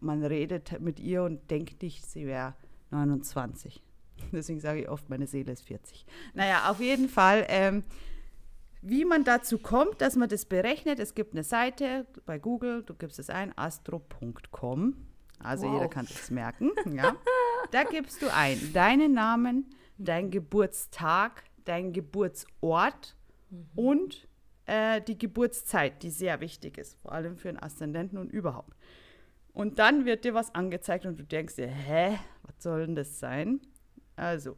man 0.00 0.24
redet 0.24 0.80
mit 0.80 1.00
ihr 1.00 1.22
und 1.22 1.50
denkt 1.50 1.82
nicht, 1.82 2.06
sie 2.06 2.26
wäre 2.26 2.54
29. 2.90 3.82
Deswegen 4.32 4.60
sage 4.60 4.82
ich 4.82 4.88
oft, 4.88 5.10
meine 5.10 5.26
Seele 5.26 5.52
ist 5.52 5.62
40. 5.66 6.06
Naja, 6.34 6.70
auf 6.70 6.80
jeden 6.80 7.08
Fall, 7.08 7.44
ähm, 7.48 7.84
wie 8.82 9.04
man 9.04 9.24
dazu 9.24 9.58
kommt, 9.58 10.00
dass 10.00 10.16
man 10.16 10.28
das 10.28 10.44
berechnet. 10.44 11.00
Es 11.00 11.14
gibt 11.14 11.32
eine 11.32 11.42
Seite 11.42 12.06
bei 12.24 12.38
Google, 12.38 12.82
du 12.82 12.94
gibst 12.94 13.18
es 13.18 13.30
ein, 13.30 13.56
astro.com. 13.58 14.94
Also 15.40 15.66
wow. 15.66 15.74
jeder 15.74 15.88
kann 15.88 16.06
es 16.06 16.30
merken. 16.30 16.70
Ja. 16.94 17.16
da 17.70 17.84
gibst 17.84 18.22
du 18.22 18.32
ein 18.32 18.72
deinen 18.72 19.12
Namen, 19.12 19.66
dein 19.98 20.30
Geburtstag, 20.30 21.44
dein 21.64 21.92
Geburtsort 21.92 23.16
mhm. 23.50 23.66
und 23.74 24.28
äh, 24.66 25.00
die 25.00 25.18
Geburtszeit, 25.18 26.02
die 26.02 26.10
sehr 26.10 26.40
wichtig 26.40 26.78
ist, 26.78 26.98
vor 27.00 27.12
allem 27.12 27.36
für 27.36 27.48
einen 27.48 27.62
Aszendenten 27.62 28.18
und 28.18 28.32
überhaupt. 28.32 28.74
Und 29.52 29.78
dann 29.78 30.04
wird 30.04 30.24
dir 30.24 30.34
was 30.34 30.54
angezeigt 30.54 31.06
und 31.06 31.18
du 31.18 31.24
denkst 31.24 31.56
dir, 31.56 31.68
hä, 31.68 32.18
was 32.42 32.62
soll 32.62 32.86
denn 32.86 32.94
das 32.94 33.18
sein? 33.18 33.60
Also, 34.16 34.56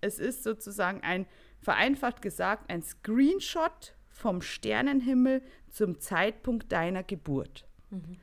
es 0.00 0.18
ist 0.18 0.42
sozusagen 0.42 1.02
ein, 1.02 1.26
vereinfacht 1.60 2.22
gesagt, 2.22 2.70
ein 2.70 2.82
Screenshot 2.82 3.94
vom 4.08 4.40
Sternenhimmel 4.40 5.42
zum 5.68 6.00
Zeitpunkt 6.00 6.72
deiner 6.72 7.02
Geburt. 7.02 7.66
Mhm. 7.90 8.16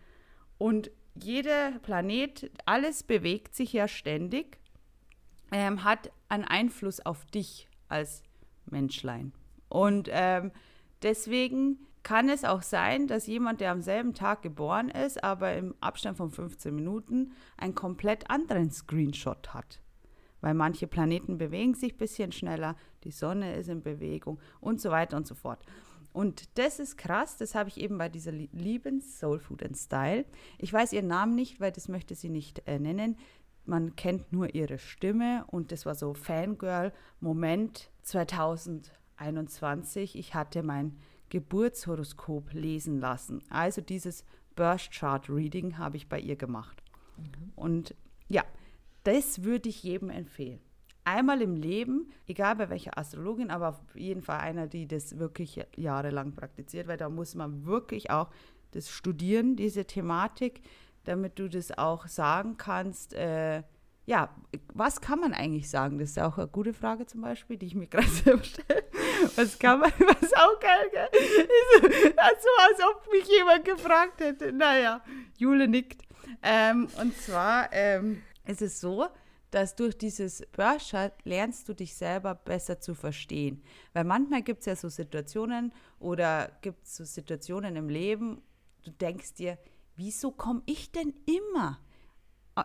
Und 0.58 0.92
jeder 1.16 1.80
Planet, 1.80 2.52
alles 2.66 3.04
bewegt 3.04 3.56
sich 3.56 3.74
ja 3.74 3.88
ständig, 3.88 4.58
ähm, 5.52 5.84
hat 5.84 6.12
einen 6.30 6.46
Einfluss 6.46 7.06
auf 7.06 7.26
dich 7.26 7.68
als 7.88 8.24
Menschlein. 8.66 9.34
Und 9.70 10.10
ähm, 10.12 10.52
deswegen 11.02 11.80
kann 12.04 12.30
es 12.30 12.46
auch 12.46 12.62
sein, 12.62 13.08
dass 13.08 13.26
jemand, 13.26 13.62
der 13.62 13.72
am 13.72 13.82
selben 13.82 14.14
Tag 14.14 14.44
geboren 14.44 14.90
ist, 14.90 15.24
aber 15.24 15.56
im 15.56 15.74
Abstand 15.82 16.18
von 16.18 16.30
15 16.30 16.74
Minuten 16.74 17.32
einen 17.58 17.74
komplett 17.74 18.30
anderen 18.30 18.72
Screenshot 18.72 19.54
hat. 19.54 19.82
Weil 20.40 20.54
manche 20.54 20.86
Planeten 20.86 21.40
bewegen 21.40 21.74
sich 21.74 21.94
ein 21.94 21.98
bisschen 21.98 22.32
schneller, 22.32 22.76
die 23.04 23.12
Sonne 23.12 23.56
ist 23.56 23.70
in 23.70 23.82
Bewegung 23.82 24.40
und 24.60 24.80
so 24.80 24.92
weiter 24.92 25.18
und 25.18 25.26
so 25.26 25.34
fort. 25.34 25.66
Und 26.14 26.58
das 26.58 26.80
ist 26.80 26.96
krass, 26.96 27.36
das 27.36 27.56
habe 27.56 27.68
ich 27.68 27.78
eben 27.78 27.98
bei 27.98 28.08
dieser 28.08 28.32
lieben 28.32 29.02
Soul 29.02 29.38
Food 29.38 29.64
and 29.64 29.76
Style. 29.76 30.24
Ich 30.60 30.72
weiß 30.72 30.94
ihren 30.94 31.08
Namen 31.08 31.36
nicht, 31.36 31.60
weil 31.60 31.74
das 31.74 31.90
möchte 31.90 32.16
sie 32.16 32.30
nicht 32.30 32.66
äh, 32.68 32.80
nennen. 32.80 33.18
Man 33.66 33.96
kennt 33.96 34.32
nur 34.32 34.54
ihre 34.54 34.78
Stimme 34.78 35.46
und 35.48 35.72
das 35.72 35.86
war 35.86 35.96
so 35.96 36.14
Fangirl-Moment 36.14 37.90
2021. 38.04 40.18
Ich 40.18 40.36
hatte 40.36 40.64
mein 40.64 40.98
Geburtshoroskop 41.30 42.54
lesen 42.54 43.00
lassen. 43.00 43.42
Also 43.50 43.82
dieses 43.82 44.24
Birth 44.56 44.92
Chart 44.92 45.30
Reading 45.30 45.78
habe 45.78 45.98
ich 45.98 46.08
bei 46.08 46.20
ihr 46.20 46.36
gemacht. 46.36 46.84
Mhm. 47.18 47.52
Und 47.56 47.96
ja, 48.28 48.44
das 49.04 49.44
würde 49.44 49.70
ich 49.70 49.84
jedem 49.84 50.10
empfehlen 50.10 50.60
einmal 51.06 51.42
im 51.42 51.56
Leben, 51.56 52.12
egal 52.28 52.56
bei 52.56 52.70
welcher 52.70 52.98
Astrologin, 52.98 53.52
aber 53.52 53.70
auf 53.70 53.96
jeden 53.96 54.22
Fall 54.22 54.40
einer, 54.40 54.68
die 54.68 54.88
das 54.88 55.18
wirklich 55.18 55.64
jahrelang 55.78 56.34
praktiziert, 56.34 56.88
weil 56.88 56.98
da 56.98 57.10
muss 57.10 57.36
man 57.36 57.66
wirklich 57.66 58.10
auch 58.10 58.30
das 58.72 58.90
studieren, 58.90 59.56
diese 59.56 59.86
Thematik, 59.86 60.62
damit 61.08 61.40
du 61.40 61.50
das 61.50 61.78
auch 61.78 62.08
sagen 62.08 62.58
kannst. 62.58 63.14
Äh, 63.14 63.64
ja, 64.06 64.30
was 64.74 65.02
kann 65.02 65.20
man 65.20 65.34
eigentlich 65.34 65.70
sagen? 65.70 65.98
Das 65.98 66.12
ist 66.12 66.20
auch 66.20 66.38
eine 66.38 66.48
gute 66.48 66.74
Frage 66.74 67.06
zum 67.08 67.22
Beispiel, 67.22 67.58
die 67.58 67.66
ich 67.68 67.76
mir 67.76 67.88
gerade 67.88 68.08
selber 68.08 68.44
stelle. 68.44 68.84
Was 69.36 69.58
kann 69.58 69.80
man, 69.80 69.92
was 70.00 70.34
auch 70.34 70.60
geil, 70.60 70.90
gell? 70.92 71.10
Ist 71.14 72.44
so, 72.44 72.50
als 72.60 72.80
ob 72.84 73.12
mich 73.12 73.28
jemand 73.28 73.66
gefragt 73.66 74.20
hätte. 74.20 74.52
Naja, 74.52 75.02
Jule 75.38 75.68
nickt. 75.68 76.04
Ähm, 76.44 76.88
und 77.02 77.18
zwar 77.18 77.72
ähm, 77.72 78.22
ist 78.46 78.62
es 78.62 78.80
so, 78.80 79.08
dass 79.52 79.76
durch 79.76 79.98
dieses 79.98 80.44
Workshop 80.58 81.14
lernst 81.24 81.70
du 81.70 81.74
dich 81.74 81.96
selber 81.96 82.36
besser 82.36 82.80
zu 82.80 82.94
verstehen. 82.94 83.64
Weil 83.94 84.04
manchmal 84.04 84.42
gibt 84.42 84.60
es 84.60 84.66
ja 84.66 84.76
so 84.76 84.90
Situationen 84.90 85.72
oder 86.00 86.52
gibt 86.62 86.86
es 86.86 86.98
so 86.98 87.06
Situationen 87.06 87.76
im 87.76 87.90
Leben, 87.90 88.42
du 88.84 88.92
denkst 88.92 89.36
dir, 89.36 89.58
wieso 89.96 90.32
komme 90.32 90.62
ich 90.66 90.92
denn 90.92 91.14
immer 91.26 91.80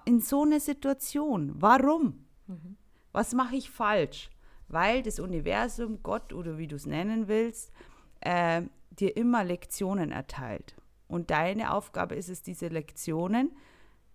in 0.05 0.21
so 0.21 0.43
eine 0.43 0.61
Situation? 0.61 1.53
Warum? 1.57 2.25
Mhm. 2.47 2.77
Was 3.13 3.33
mache 3.35 3.57
ich 3.57 3.71
falsch? 3.71 4.31
Weil 4.69 5.03
das 5.03 5.19
Universum, 5.19 6.03
Gott 6.03 6.33
oder 6.33 6.59
wie 6.59 6.69
du 6.69 6.77
es 6.77 6.87
nennen 6.87 7.27
willst, 7.29 7.73
äh, 8.21 8.63
dir 8.91 9.17
immer 9.17 9.45
Lektionen 9.45 10.13
erteilt. 10.13 10.77
Und 11.09 11.31
deine 11.31 11.73
Aufgabe 11.73 12.15
ist 12.15 12.29
es, 12.29 12.43
diese 12.43 12.69
Lektionen 12.69 13.51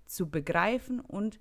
zu 0.06 0.30
begreifen 0.30 1.02
und 1.02 1.40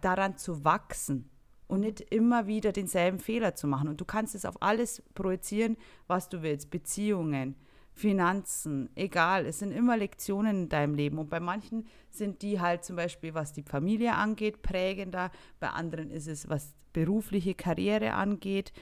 daran 0.00 0.36
zu 0.36 0.64
wachsen 0.64 1.30
und 1.66 1.80
nicht 1.80 2.00
immer 2.00 2.46
wieder 2.46 2.70
denselben 2.70 3.18
Fehler 3.18 3.54
zu 3.54 3.66
machen. 3.66 3.88
Und 3.88 4.00
du 4.00 4.04
kannst 4.04 4.34
es 4.34 4.44
auf 4.44 4.62
alles 4.62 5.02
projizieren, 5.14 5.76
was 6.06 6.28
du 6.28 6.42
willst. 6.42 6.70
Beziehungen, 6.70 7.56
Finanzen, 7.94 8.90
egal. 8.94 9.46
Es 9.46 9.60
sind 9.60 9.72
immer 9.72 9.96
Lektionen 9.96 10.64
in 10.64 10.68
deinem 10.68 10.94
Leben. 10.94 11.18
Und 11.18 11.30
bei 11.30 11.40
manchen 11.40 11.86
sind 12.10 12.42
die 12.42 12.60
halt 12.60 12.84
zum 12.84 12.96
Beispiel, 12.96 13.34
was 13.34 13.52
die 13.52 13.62
Familie 13.62 14.14
angeht, 14.14 14.62
prägender. 14.62 15.30
Bei 15.60 15.70
anderen 15.70 16.10
ist 16.10 16.28
es, 16.28 16.48
was 16.48 16.74
berufliche 16.92 17.54
Karriere 17.54 18.14
angeht. 18.14 18.72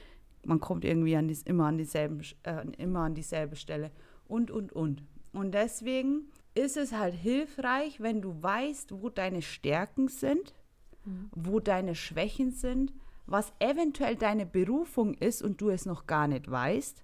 Man 0.45 0.59
kommt 0.59 0.83
irgendwie 0.83 1.15
an 1.15 1.27
dies, 1.27 1.43
immer, 1.43 1.67
an 1.67 1.77
dieselben, 1.77 2.21
äh, 2.43 2.65
immer 2.77 3.01
an 3.01 3.15
dieselbe 3.15 3.55
Stelle. 3.55 3.91
Und, 4.27 4.51
und, 4.51 4.73
und. 4.73 5.03
Und 5.31 5.53
deswegen 5.53 6.25
ist 6.55 6.77
es 6.77 6.91
halt 6.91 7.13
hilfreich, 7.13 8.01
wenn 8.01 8.21
du 8.21 8.41
weißt, 8.41 8.91
wo 9.01 9.09
deine 9.09 9.41
Stärken 9.41 10.07
sind 10.07 10.53
mhm. 11.05 11.29
wo 11.31 11.59
deine 11.59 11.95
Schwächen 11.95 12.51
sind, 12.51 12.93
was 13.25 13.53
eventuell 13.59 14.15
deine 14.15 14.45
Berufung 14.45 15.13
ist 15.15 15.41
und 15.41 15.61
du 15.61 15.69
es 15.69 15.85
noch 15.85 16.07
gar 16.07 16.27
nicht 16.27 16.49
weißt. 16.49 17.03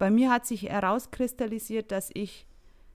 Bei 0.00 0.10
mir 0.10 0.30
hat 0.30 0.46
sich 0.46 0.62
herauskristallisiert, 0.62 1.92
dass 1.92 2.08
ich 2.14 2.46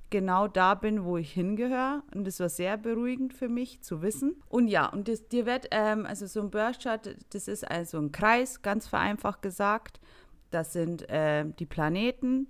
genau 0.10 0.48
da 0.48 0.74
bin, 0.74 1.06
wo 1.06 1.18
ich 1.18 1.32
hingehöre. 1.32 2.02
Und 2.16 2.26
das 2.26 2.40
war 2.40 2.50
sehr 2.50 2.78
beruhigend 2.78 3.32
für 3.32 3.48
mich 3.48 3.84
zu 3.84 4.02
wissen. 4.02 4.42
Und 4.50 4.70
ja, 4.70 4.88
und 4.88 5.08
das, 5.08 5.28
dir 5.28 5.46
wird, 5.46 5.68
ähm, 5.70 6.08
also 6.08 6.26
so 6.26 6.42
ein 6.42 6.50
Birthchart, 6.50 7.16
das 7.30 7.48
ist 7.48 7.70
also 7.70 8.00
ein 8.00 8.12
Kreis, 8.12 8.64
ganz 8.64 8.88
vereinfacht 8.88 9.44
gesagt. 9.44 10.00
Das 10.50 10.74
sind 10.74 11.08
äh, 11.08 11.46
die 11.60 11.68
Planeten, 11.68 12.48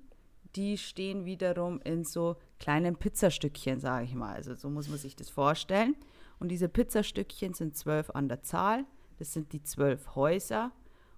die 0.56 0.78
stehen 0.78 1.26
wiederum 1.26 1.82
in 1.84 2.06
so 2.06 2.38
kleinen 2.58 2.96
Pizzastückchen, 2.96 3.82
sage 3.82 4.06
ich 4.06 4.16
mal. 4.16 4.36
Also 4.36 4.56
so 4.56 4.70
muss 4.70 4.88
man 4.88 5.00
sich 5.00 5.18
das 5.18 5.30
vorstellen. 5.30 5.98
Und 6.40 6.48
diese 6.48 6.70
Pizzastückchen 6.70 7.56
sind 7.56 7.76
zwölf 7.76 8.10
an 8.12 8.30
der 8.30 8.42
Zahl. 8.42 8.86
Das 9.20 9.34
sind 9.34 9.52
die 9.52 9.64
zwölf 9.64 10.16
Häuser. 10.16 10.72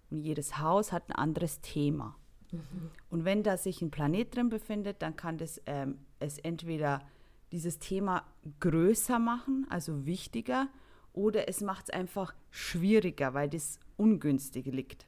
Und 0.09 0.21
jedes 0.21 0.57
Haus 0.57 0.91
hat 0.91 1.07
ein 1.07 1.15
anderes 1.15 1.61
Thema. 1.61 2.15
Mhm. 2.51 2.91
Und 3.09 3.25
wenn 3.25 3.43
da 3.43 3.57
sich 3.57 3.81
ein 3.81 3.91
Planet 3.91 4.35
drin 4.35 4.49
befindet, 4.49 5.01
dann 5.01 5.15
kann 5.15 5.37
das 5.37 5.61
ähm, 5.65 5.99
es 6.19 6.37
entweder 6.39 7.01
dieses 7.51 7.79
Thema 7.79 8.23
größer 8.59 9.19
machen, 9.19 9.65
also 9.69 10.05
wichtiger, 10.05 10.67
oder 11.13 11.47
es 11.49 11.61
macht 11.61 11.85
es 11.85 11.89
einfach 11.89 12.35
schwieriger, 12.51 13.33
weil 13.33 13.49
das 13.49 13.79
Ungünstige 13.95 14.71
liegt. 14.71 15.07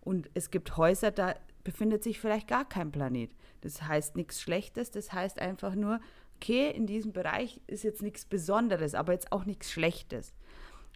Und 0.00 0.28
es 0.34 0.50
gibt 0.50 0.76
Häuser, 0.76 1.10
da 1.10 1.34
befindet 1.64 2.04
sich 2.04 2.20
vielleicht 2.20 2.46
gar 2.46 2.68
kein 2.68 2.92
Planet. 2.92 3.30
Das 3.62 3.82
heißt 3.82 4.16
nichts 4.16 4.40
Schlechtes, 4.40 4.90
das 4.90 5.12
heißt 5.12 5.40
einfach 5.40 5.74
nur, 5.74 6.00
okay, 6.36 6.70
in 6.70 6.86
diesem 6.86 7.12
Bereich 7.12 7.60
ist 7.66 7.82
jetzt 7.82 8.02
nichts 8.02 8.24
Besonderes, 8.24 8.94
aber 8.94 9.14
jetzt 9.14 9.32
auch 9.32 9.46
nichts 9.46 9.70
Schlechtes. 9.70 10.34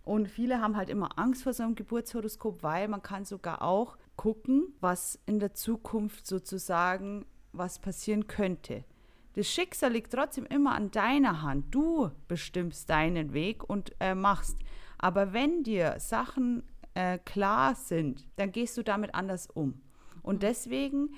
Und 0.05 0.29
viele 0.29 0.61
haben 0.61 0.77
halt 0.77 0.89
immer 0.89 1.19
Angst 1.19 1.43
vor 1.43 1.53
so 1.53 1.63
einem 1.63 1.75
Geburtshoroskop, 1.75 2.63
weil 2.63 2.89
man 2.89 3.03
kann 3.03 3.25
sogar 3.25 3.63
auch 3.63 3.97
gucken, 4.21 4.75
was 4.81 5.19
in 5.25 5.41
der 5.41 5.55
Zukunft 5.55 6.27
sozusagen, 6.27 7.25
was 7.53 7.79
passieren 7.79 8.27
könnte. 8.27 8.85
Das 9.33 9.49
Schicksal 9.49 9.93
liegt 9.93 10.13
trotzdem 10.13 10.45
immer 10.45 10.75
an 10.75 10.91
deiner 10.91 11.41
Hand. 11.41 11.75
Du 11.75 12.11
bestimmst 12.29 12.91
deinen 12.91 13.33
Weg 13.33 13.67
und 13.67 13.97
äh, 13.99 14.15
machst. 14.15 14.59
Aber 14.99 15.33
wenn 15.33 15.63
dir 15.63 15.95
Sachen 15.99 16.65
äh, 16.93 17.17
klar 17.17 17.75
sind, 17.75 18.27
dann 18.37 18.53
gehst 18.53 18.77
du 18.77 18.83
damit 18.83 19.15
anders 19.15 19.47
um. 19.47 19.81
Und 20.21 20.37
mhm. 20.37 20.41
deswegen 20.41 21.15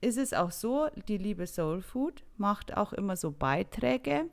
ist 0.00 0.16
es 0.16 0.32
auch 0.32 0.52
so, 0.52 0.86
die 1.08 1.18
liebe 1.18 1.48
Soul 1.48 1.82
Food 1.82 2.22
macht 2.36 2.76
auch 2.76 2.92
immer 2.92 3.16
so 3.16 3.32
Beiträge, 3.32 4.26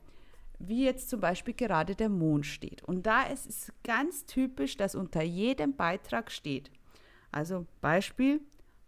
wie 0.60 0.84
jetzt 0.84 1.10
zum 1.10 1.18
Beispiel 1.18 1.54
gerade 1.54 1.96
der 1.96 2.08
Mond 2.08 2.46
steht. 2.46 2.84
Und 2.84 3.04
da 3.04 3.24
ist 3.24 3.48
es 3.48 3.72
ganz 3.82 4.26
typisch, 4.26 4.76
dass 4.76 4.94
unter 4.94 5.24
jedem 5.24 5.74
Beitrag 5.74 6.30
steht. 6.30 6.70
Also 7.32 7.66
Beispiel, 7.80 8.40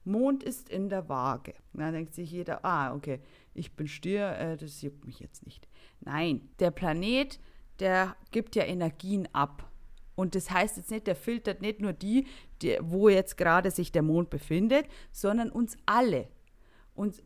Mond 0.05 0.43
ist 0.43 0.69
in 0.69 0.89
der 0.89 1.09
Waage. 1.09 1.55
Da 1.73 1.91
denkt 1.91 2.15
sich 2.15 2.31
jeder, 2.31 2.65
ah, 2.65 2.95
okay, 2.95 3.21
ich 3.55 3.77
bin 3.77 3.87
Stier, 3.87 4.37
äh, 4.39 4.57
das 4.57 4.83
juckt 4.83 5.05
mich 5.05 5.21
jetzt 5.21 5.45
nicht. 5.45 5.69
Nein, 6.01 6.49
der 6.59 6.71
Planet, 6.71 7.39
der 7.79 8.17
gibt 8.31 8.57
ja 8.57 8.65
Energien 8.65 9.29
ab. 9.33 9.69
Und 10.15 10.35
das 10.35 10.51
heißt 10.51 10.77
jetzt 10.77 10.91
nicht, 10.91 11.07
der 11.07 11.17
filtert 11.17 11.63
nicht 11.63 11.81
nur 11.81 11.93
die, 11.93 12.27
die 12.61 12.79
wo 12.81 13.09
jetzt 13.09 13.37
gerade 13.37 13.71
sich 13.71 13.93
der 13.93 14.03
Mond 14.03 14.31
befindet, 14.31 14.87
sondern 15.11 15.51
uns 15.51 15.77
alle. 15.87 16.29
Und 16.95 17.23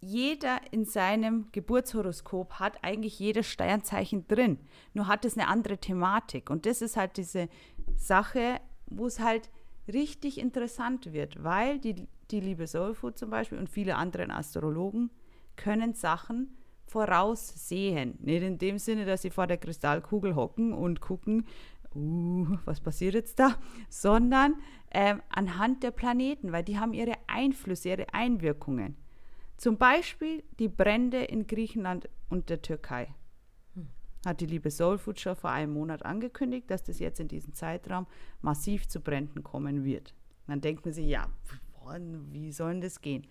jeder 0.00 0.60
in 0.70 0.86
seinem 0.86 1.48
Geburtshoroskop 1.52 2.54
hat 2.54 2.82
eigentlich 2.82 3.18
jedes 3.18 3.46
Sternzeichen 3.46 4.26
drin, 4.26 4.58
nur 4.94 5.06
hat 5.06 5.26
es 5.26 5.36
eine 5.36 5.48
andere 5.48 5.76
Thematik. 5.76 6.48
Und 6.48 6.64
das 6.64 6.80
ist 6.80 6.96
halt 6.96 7.18
diese 7.18 7.48
Sache, 7.96 8.60
wo 8.86 9.06
es 9.06 9.20
halt 9.20 9.50
richtig 9.92 10.38
interessant 10.38 11.12
wird, 11.12 11.42
weil 11.42 11.78
die, 11.78 12.06
die 12.30 12.40
liebe 12.40 12.66
Soulfood 12.66 13.18
zum 13.18 13.30
Beispiel 13.30 13.58
und 13.58 13.68
viele 13.68 13.96
andere 13.96 14.28
Astrologen 14.30 15.10
können 15.56 15.94
Sachen 15.94 16.56
voraussehen. 16.86 18.18
Nicht 18.20 18.42
in 18.42 18.58
dem 18.58 18.78
Sinne, 18.78 19.04
dass 19.04 19.22
sie 19.22 19.30
vor 19.30 19.46
der 19.46 19.58
Kristallkugel 19.58 20.34
hocken 20.34 20.72
und 20.72 21.00
gucken, 21.00 21.46
uh, 21.94 22.46
was 22.64 22.80
passiert 22.80 23.14
jetzt 23.14 23.38
da, 23.38 23.56
sondern 23.88 24.56
ähm, 24.90 25.22
anhand 25.28 25.82
der 25.82 25.92
Planeten, 25.92 26.52
weil 26.52 26.64
die 26.64 26.78
haben 26.78 26.92
ihre 26.92 27.14
Einflüsse, 27.26 27.90
ihre 27.90 28.12
Einwirkungen. 28.12 28.96
Zum 29.56 29.76
Beispiel 29.76 30.42
die 30.58 30.68
Brände 30.68 31.18
in 31.18 31.46
Griechenland 31.46 32.08
und 32.28 32.48
der 32.48 32.62
Türkei. 32.62 33.14
Hat 34.24 34.40
die 34.40 34.46
liebe 34.46 34.70
Soulfood 34.70 35.18
schon 35.18 35.36
vor 35.36 35.50
einem 35.50 35.72
Monat 35.72 36.04
angekündigt, 36.04 36.70
dass 36.70 36.82
das 36.82 36.98
jetzt 36.98 37.20
in 37.20 37.28
diesem 37.28 37.54
Zeitraum 37.54 38.06
massiv 38.42 38.86
zu 38.88 39.00
Bränden 39.00 39.42
kommen 39.42 39.84
wird. 39.84 40.14
Dann 40.46 40.60
denkt 40.60 40.84
man 40.84 40.92
sich, 40.92 41.06
ja, 41.06 41.26
wie 42.30 42.52
soll 42.52 42.72
denn 42.72 42.80
das 42.82 43.00
gehen? 43.00 43.26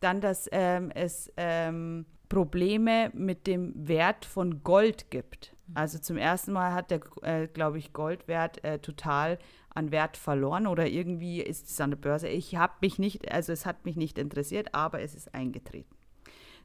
Dann, 0.00 0.20
dass 0.20 0.48
ähm, 0.52 0.90
es 0.94 1.32
ähm, 1.36 2.04
Probleme 2.28 3.10
mit 3.14 3.46
dem 3.46 3.72
Wert 3.88 4.24
von 4.24 4.62
Gold 4.62 5.10
gibt. 5.10 5.54
Also 5.72 5.98
zum 5.98 6.16
ersten 6.16 6.52
Mal 6.52 6.74
hat 6.74 6.90
der, 6.90 7.00
äh, 7.22 7.46
glaube 7.46 7.78
ich, 7.78 7.92
Goldwert 7.92 8.62
äh, 8.64 8.78
total 8.80 9.38
an 9.70 9.90
Wert 9.90 10.16
verloren 10.16 10.66
oder 10.66 10.86
irgendwie 10.86 11.40
ist 11.40 11.70
es 11.70 11.80
an 11.80 11.90
der 11.90 11.96
Börse. 11.96 12.28
Ich 12.28 12.56
habe 12.56 12.74
mich 12.80 12.98
nicht, 12.98 13.32
also 13.32 13.52
es 13.52 13.64
hat 13.64 13.84
mich 13.84 13.96
nicht 13.96 14.18
interessiert, 14.18 14.74
aber 14.74 15.00
es 15.00 15.14
ist 15.14 15.34
eingetreten. 15.34 15.94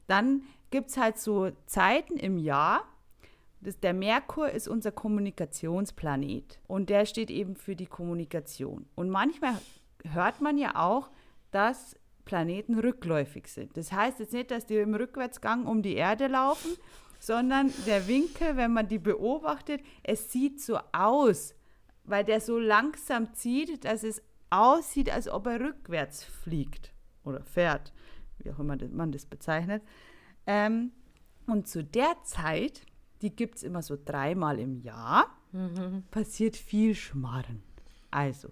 Dann 0.06 0.42
gibt 0.70 0.90
es 0.90 0.96
halt 0.96 1.18
so 1.18 1.50
Zeiten 1.66 2.16
im 2.16 2.36
Jahr, 2.36 2.84
das, 3.60 3.78
der 3.78 3.92
Merkur 3.92 4.50
ist 4.50 4.68
unser 4.68 4.90
Kommunikationsplanet 4.90 6.60
und 6.66 6.90
der 6.90 7.06
steht 7.06 7.30
eben 7.30 7.56
für 7.56 7.76
die 7.76 7.86
Kommunikation. 7.86 8.86
Und 8.94 9.10
manchmal 9.10 9.54
hört 10.04 10.40
man 10.40 10.56
ja 10.56 10.76
auch, 10.76 11.10
dass 11.50 11.96
Planeten 12.24 12.78
rückläufig 12.78 13.48
sind. 13.48 13.76
Das 13.76 13.92
heißt 13.92 14.20
jetzt 14.20 14.32
nicht, 14.32 14.50
dass 14.50 14.66
die 14.66 14.76
im 14.76 14.94
Rückwärtsgang 14.94 15.66
um 15.66 15.82
die 15.82 15.94
Erde 15.94 16.28
laufen, 16.28 16.70
sondern 17.18 17.72
der 17.86 18.08
Winkel, 18.08 18.56
wenn 18.56 18.72
man 18.72 18.88
die 18.88 18.98
beobachtet, 18.98 19.82
es 20.02 20.32
sieht 20.32 20.60
so 20.60 20.78
aus, 20.92 21.54
weil 22.04 22.24
der 22.24 22.40
so 22.40 22.58
langsam 22.58 23.34
zieht, 23.34 23.84
dass 23.84 24.04
es 24.04 24.22
aussieht, 24.48 25.12
als 25.12 25.28
ob 25.28 25.46
er 25.46 25.60
rückwärts 25.60 26.24
fliegt 26.24 26.92
oder 27.24 27.42
fährt, 27.44 27.92
wie 28.38 28.50
auch 28.50 28.58
immer 28.58 28.76
man 28.90 29.12
das 29.12 29.26
bezeichnet. 29.26 29.82
Ähm, 30.46 30.92
und 31.46 31.68
zu 31.68 31.84
der 31.84 32.16
Zeit, 32.24 32.82
die 33.22 33.34
gibt 33.34 33.56
es 33.56 33.62
immer 33.62 33.82
so 33.82 33.96
dreimal 34.02 34.58
im 34.58 34.80
Jahr, 34.80 35.26
mhm. 35.52 36.04
passiert 36.10 36.56
viel 36.56 36.94
Schmarren. 36.94 37.62
Also, 38.10 38.48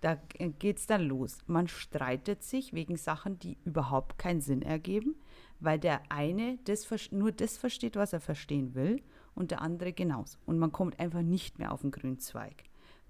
da 0.00 0.14
geht 0.14 0.78
es 0.78 0.86
dann 0.86 1.02
los. 1.02 1.38
Man 1.46 1.66
streitet 1.66 2.42
sich 2.42 2.72
wegen 2.72 2.96
Sachen, 2.96 3.38
die 3.38 3.58
überhaupt 3.64 4.18
keinen 4.18 4.40
Sinn 4.40 4.62
ergeben 4.62 5.16
weil 5.60 5.78
der 5.78 6.00
eine 6.10 6.58
das, 6.64 6.86
nur 7.10 7.32
das 7.32 7.56
versteht, 7.56 7.96
was 7.96 8.12
er 8.12 8.20
verstehen 8.20 8.74
will 8.74 9.02
und 9.34 9.50
der 9.50 9.60
andere 9.60 9.92
genauso. 9.92 10.38
Und 10.46 10.58
man 10.58 10.72
kommt 10.72 11.00
einfach 11.00 11.22
nicht 11.22 11.58
mehr 11.58 11.72
auf 11.72 11.80
den 11.82 11.90
grünen 11.90 12.18
Zweig. 12.18 12.64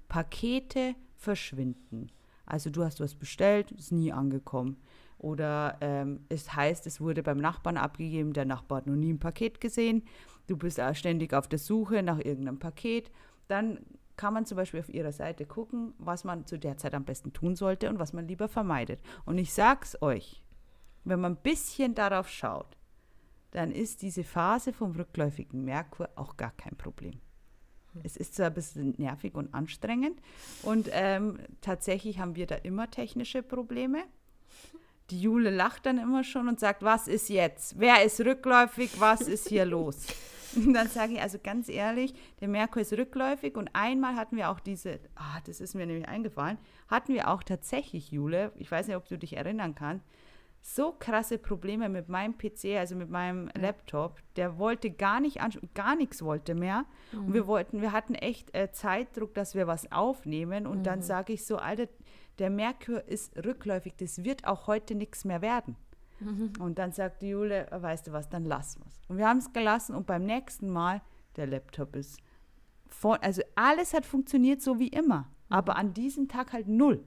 Pakete 0.08 0.94
verschwinden. 1.16 2.10
Also 2.46 2.70
du 2.70 2.84
hast 2.84 3.00
was 3.00 3.14
bestellt, 3.14 3.72
ist 3.72 3.92
nie 3.92 4.12
angekommen. 4.12 4.78
Oder 5.18 5.76
ähm, 5.80 6.20
es 6.28 6.54
heißt, 6.54 6.86
es 6.86 7.00
wurde 7.00 7.22
beim 7.22 7.38
Nachbarn 7.38 7.76
abgegeben, 7.76 8.32
der 8.32 8.44
Nachbar 8.44 8.78
hat 8.78 8.86
noch 8.86 8.94
nie 8.94 9.12
ein 9.12 9.18
Paket 9.18 9.60
gesehen. 9.60 10.04
Du 10.48 10.56
bist 10.56 10.80
ständig 10.94 11.34
auf 11.34 11.46
der 11.46 11.58
Suche 11.58 12.02
nach 12.02 12.18
irgendeinem 12.18 12.58
Paket. 12.58 13.12
Dann 13.46 13.78
kann 14.16 14.34
man 14.34 14.46
zum 14.46 14.56
Beispiel 14.56 14.80
auf 14.80 14.88
ihrer 14.88 15.12
Seite 15.12 15.46
gucken, 15.46 15.94
was 15.98 16.24
man 16.24 16.46
zu 16.46 16.58
der 16.58 16.76
Zeit 16.76 16.94
am 16.94 17.04
besten 17.04 17.32
tun 17.32 17.54
sollte 17.54 17.88
und 17.88 17.98
was 17.98 18.12
man 18.12 18.26
lieber 18.26 18.48
vermeidet. 18.48 18.98
Und 19.24 19.38
ich 19.38 19.52
sag's 19.52 20.02
euch, 20.02 20.42
wenn 21.04 21.20
man 21.20 21.32
ein 21.32 21.42
bisschen 21.42 21.94
darauf 21.94 22.28
schaut, 22.28 22.76
dann 23.52 23.70
ist 23.70 24.02
diese 24.02 24.24
Phase 24.24 24.72
vom 24.72 24.92
rückläufigen 24.92 25.64
Merkur 25.64 26.08
auch 26.16 26.36
gar 26.36 26.50
kein 26.50 26.76
Problem. 26.76 27.20
Hm. 27.92 28.02
Es 28.04 28.16
ist 28.16 28.34
zwar 28.34 28.46
ein 28.46 28.54
bisschen 28.54 28.94
nervig 28.98 29.34
und 29.34 29.54
anstrengend 29.54 30.20
und 30.62 30.88
ähm, 30.92 31.38
tatsächlich 31.60 32.18
haben 32.18 32.36
wir 32.36 32.46
da 32.46 32.56
immer 32.56 32.90
technische 32.90 33.42
Probleme. 33.42 34.02
Die 35.10 35.20
Jule 35.20 35.50
lacht 35.50 35.86
dann 35.86 35.98
immer 35.98 36.24
schon 36.24 36.48
und 36.48 36.60
sagt, 36.60 36.82
was 36.82 37.08
ist 37.08 37.30
jetzt? 37.30 37.78
Wer 37.78 38.04
ist 38.04 38.20
rückläufig? 38.20 39.00
Was 39.00 39.22
ist 39.22 39.48
hier 39.48 39.64
los? 39.66 40.06
Und 40.66 40.74
dann 40.74 40.88
sage 40.88 41.14
ich 41.14 41.20
also 41.20 41.38
ganz 41.42 41.68
ehrlich, 41.68 42.14
der 42.40 42.48
Merkur 42.48 42.82
ist 42.82 42.92
rückläufig 42.92 43.56
und 43.56 43.70
einmal 43.72 44.16
hatten 44.16 44.36
wir 44.36 44.50
auch 44.50 44.60
diese, 44.60 45.00
ah, 45.14 45.40
das 45.46 45.60
ist 45.60 45.74
mir 45.74 45.86
nämlich 45.86 46.08
eingefallen, 46.08 46.58
hatten 46.88 47.14
wir 47.14 47.28
auch 47.28 47.42
tatsächlich, 47.42 48.10
Jule, 48.10 48.52
ich 48.56 48.70
weiß 48.70 48.86
nicht, 48.86 48.96
ob 48.96 49.08
du 49.08 49.18
dich 49.18 49.36
erinnern 49.36 49.74
kannst, 49.74 50.04
so 50.60 50.92
krasse 50.98 51.38
Probleme 51.38 51.88
mit 51.88 52.08
meinem 52.08 52.36
PC, 52.36 52.76
also 52.76 52.94
mit 52.94 53.10
meinem 53.10 53.48
Laptop. 53.58 54.20
Der 54.36 54.58
wollte 54.58 54.90
gar 54.90 55.20
nicht, 55.20 55.38
gar 55.74 55.96
nichts 55.96 56.22
wollte 56.22 56.54
mehr. 56.54 56.84
Mhm. 57.12 57.26
Und 57.26 57.34
wir 57.34 57.46
wollten, 57.46 57.80
wir 57.80 57.92
hatten 57.92 58.14
echt 58.14 58.54
äh, 58.54 58.70
Zeitdruck, 58.70 59.34
dass 59.34 59.54
wir 59.54 59.66
was 59.66 59.90
aufnehmen. 59.92 60.66
Und 60.66 60.78
mhm. 60.78 60.82
dann 60.82 61.02
sage 61.02 61.32
ich 61.32 61.46
so, 61.46 61.56
Alter, 61.56 61.88
der 62.38 62.50
Merkur 62.50 63.06
ist 63.06 63.36
rückläufig, 63.44 63.94
das 63.96 64.24
wird 64.24 64.46
auch 64.46 64.66
heute 64.66 64.94
nichts 64.94 65.24
mehr 65.24 65.42
werden. 65.42 65.76
Mhm. 66.20 66.52
Und 66.60 66.78
dann 66.78 66.92
sagte 66.92 67.26
Jule, 67.26 67.66
weißt 67.70 68.06
du 68.06 68.12
was, 68.12 68.28
dann 68.28 68.44
lassen 68.44 68.82
wir 68.82 68.86
es. 68.88 69.00
Und 69.08 69.18
wir 69.18 69.28
haben 69.28 69.38
es 69.38 69.52
gelassen 69.52 69.94
und 69.94 70.06
beim 70.06 70.24
nächsten 70.24 70.68
Mal, 70.68 71.00
der 71.36 71.46
Laptop 71.46 71.94
ist 71.96 72.18
voll, 72.88 73.18
also 73.20 73.42
alles 73.54 73.94
hat 73.94 74.06
funktioniert 74.06 74.62
so 74.62 74.78
wie 74.78 74.88
immer, 74.88 75.20
mhm. 75.20 75.26
aber 75.48 75.76
an 75.76 75.94
diesem 75.94 76.28
Tag 76.28 76.52
halt 76.52 76.68
null. 76.68 77.04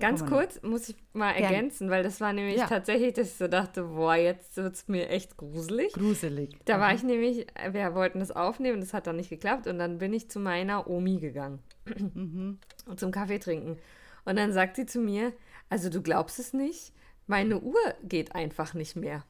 Ganz 0.00 0.26
kurz 0.26 0.60
muss 0.62 0.90
ich 0.90 0.96
mal 1.12 1.32
ergänzen, 1.32 1.90
weil 1.90 2.02
das 2.02 2.20
war 2.20 2.32
nämlich 2.32 2.58
ja. 2.58 2.66
tatsächlich, 2.66 3.14
dass 3.14 3.28
ich 3.28 3.36
so 3.36 3.48
dachte, 3.48 3.84
boah, 3.84 4.14
jetzt 4.14 4.56
wird 4.56 4.74
es 4.74 4.88
mir 4.88 5.08
echt 5.08 5.36
gruselig. 5.36 5.92
Gruselig. 5.94 6.58
Da 6.64 6.76
mhm. 6.76 6.80
war 6.80 6.94
ich 6.94 7.02
nämlich, 7.02 7.46
wir 7.70 7.94
wollten 7.94 8.20
das 8.20 8.30
aufnehmen, 8.30 8.80
das 8.80 8.92
hat 8.92 9.06
dann 9.06 9.16
nicht 9.16 9.30
geklappt 9.30 9.66
und 9.66 9.78
dann 9.78 9.98
bin 9.98 10.12
ich 10.12 10.30
zu 10.30 10.40
meiner 10.40 10.88
Omi 10.88 11.18
gegangen 11.20 11.60
mhm. 11.86 12.58
und 12.86 13.00
zum 13.00 13.10
Kaffee 13.10 13.38
trinken. 13.38 13.78
Und 14.24 14.36
dann 14.36 14.52
sagt 14.52 14.76
sie 14.76 14.86
zu 14.86 15.00
mir, 15.00 15.32
also 15.68 15.88
du 15.88 16.02
glaubst 16.02 16.38
es 16.38 16.52
nicht, 16.52 16.92
meine 17.26 17.60
Uhr 17.60 17.80
geht 18.02 18.34
einfach 18.34 18.74
nicht 18.74 18.96
mehr. 18.96 19.24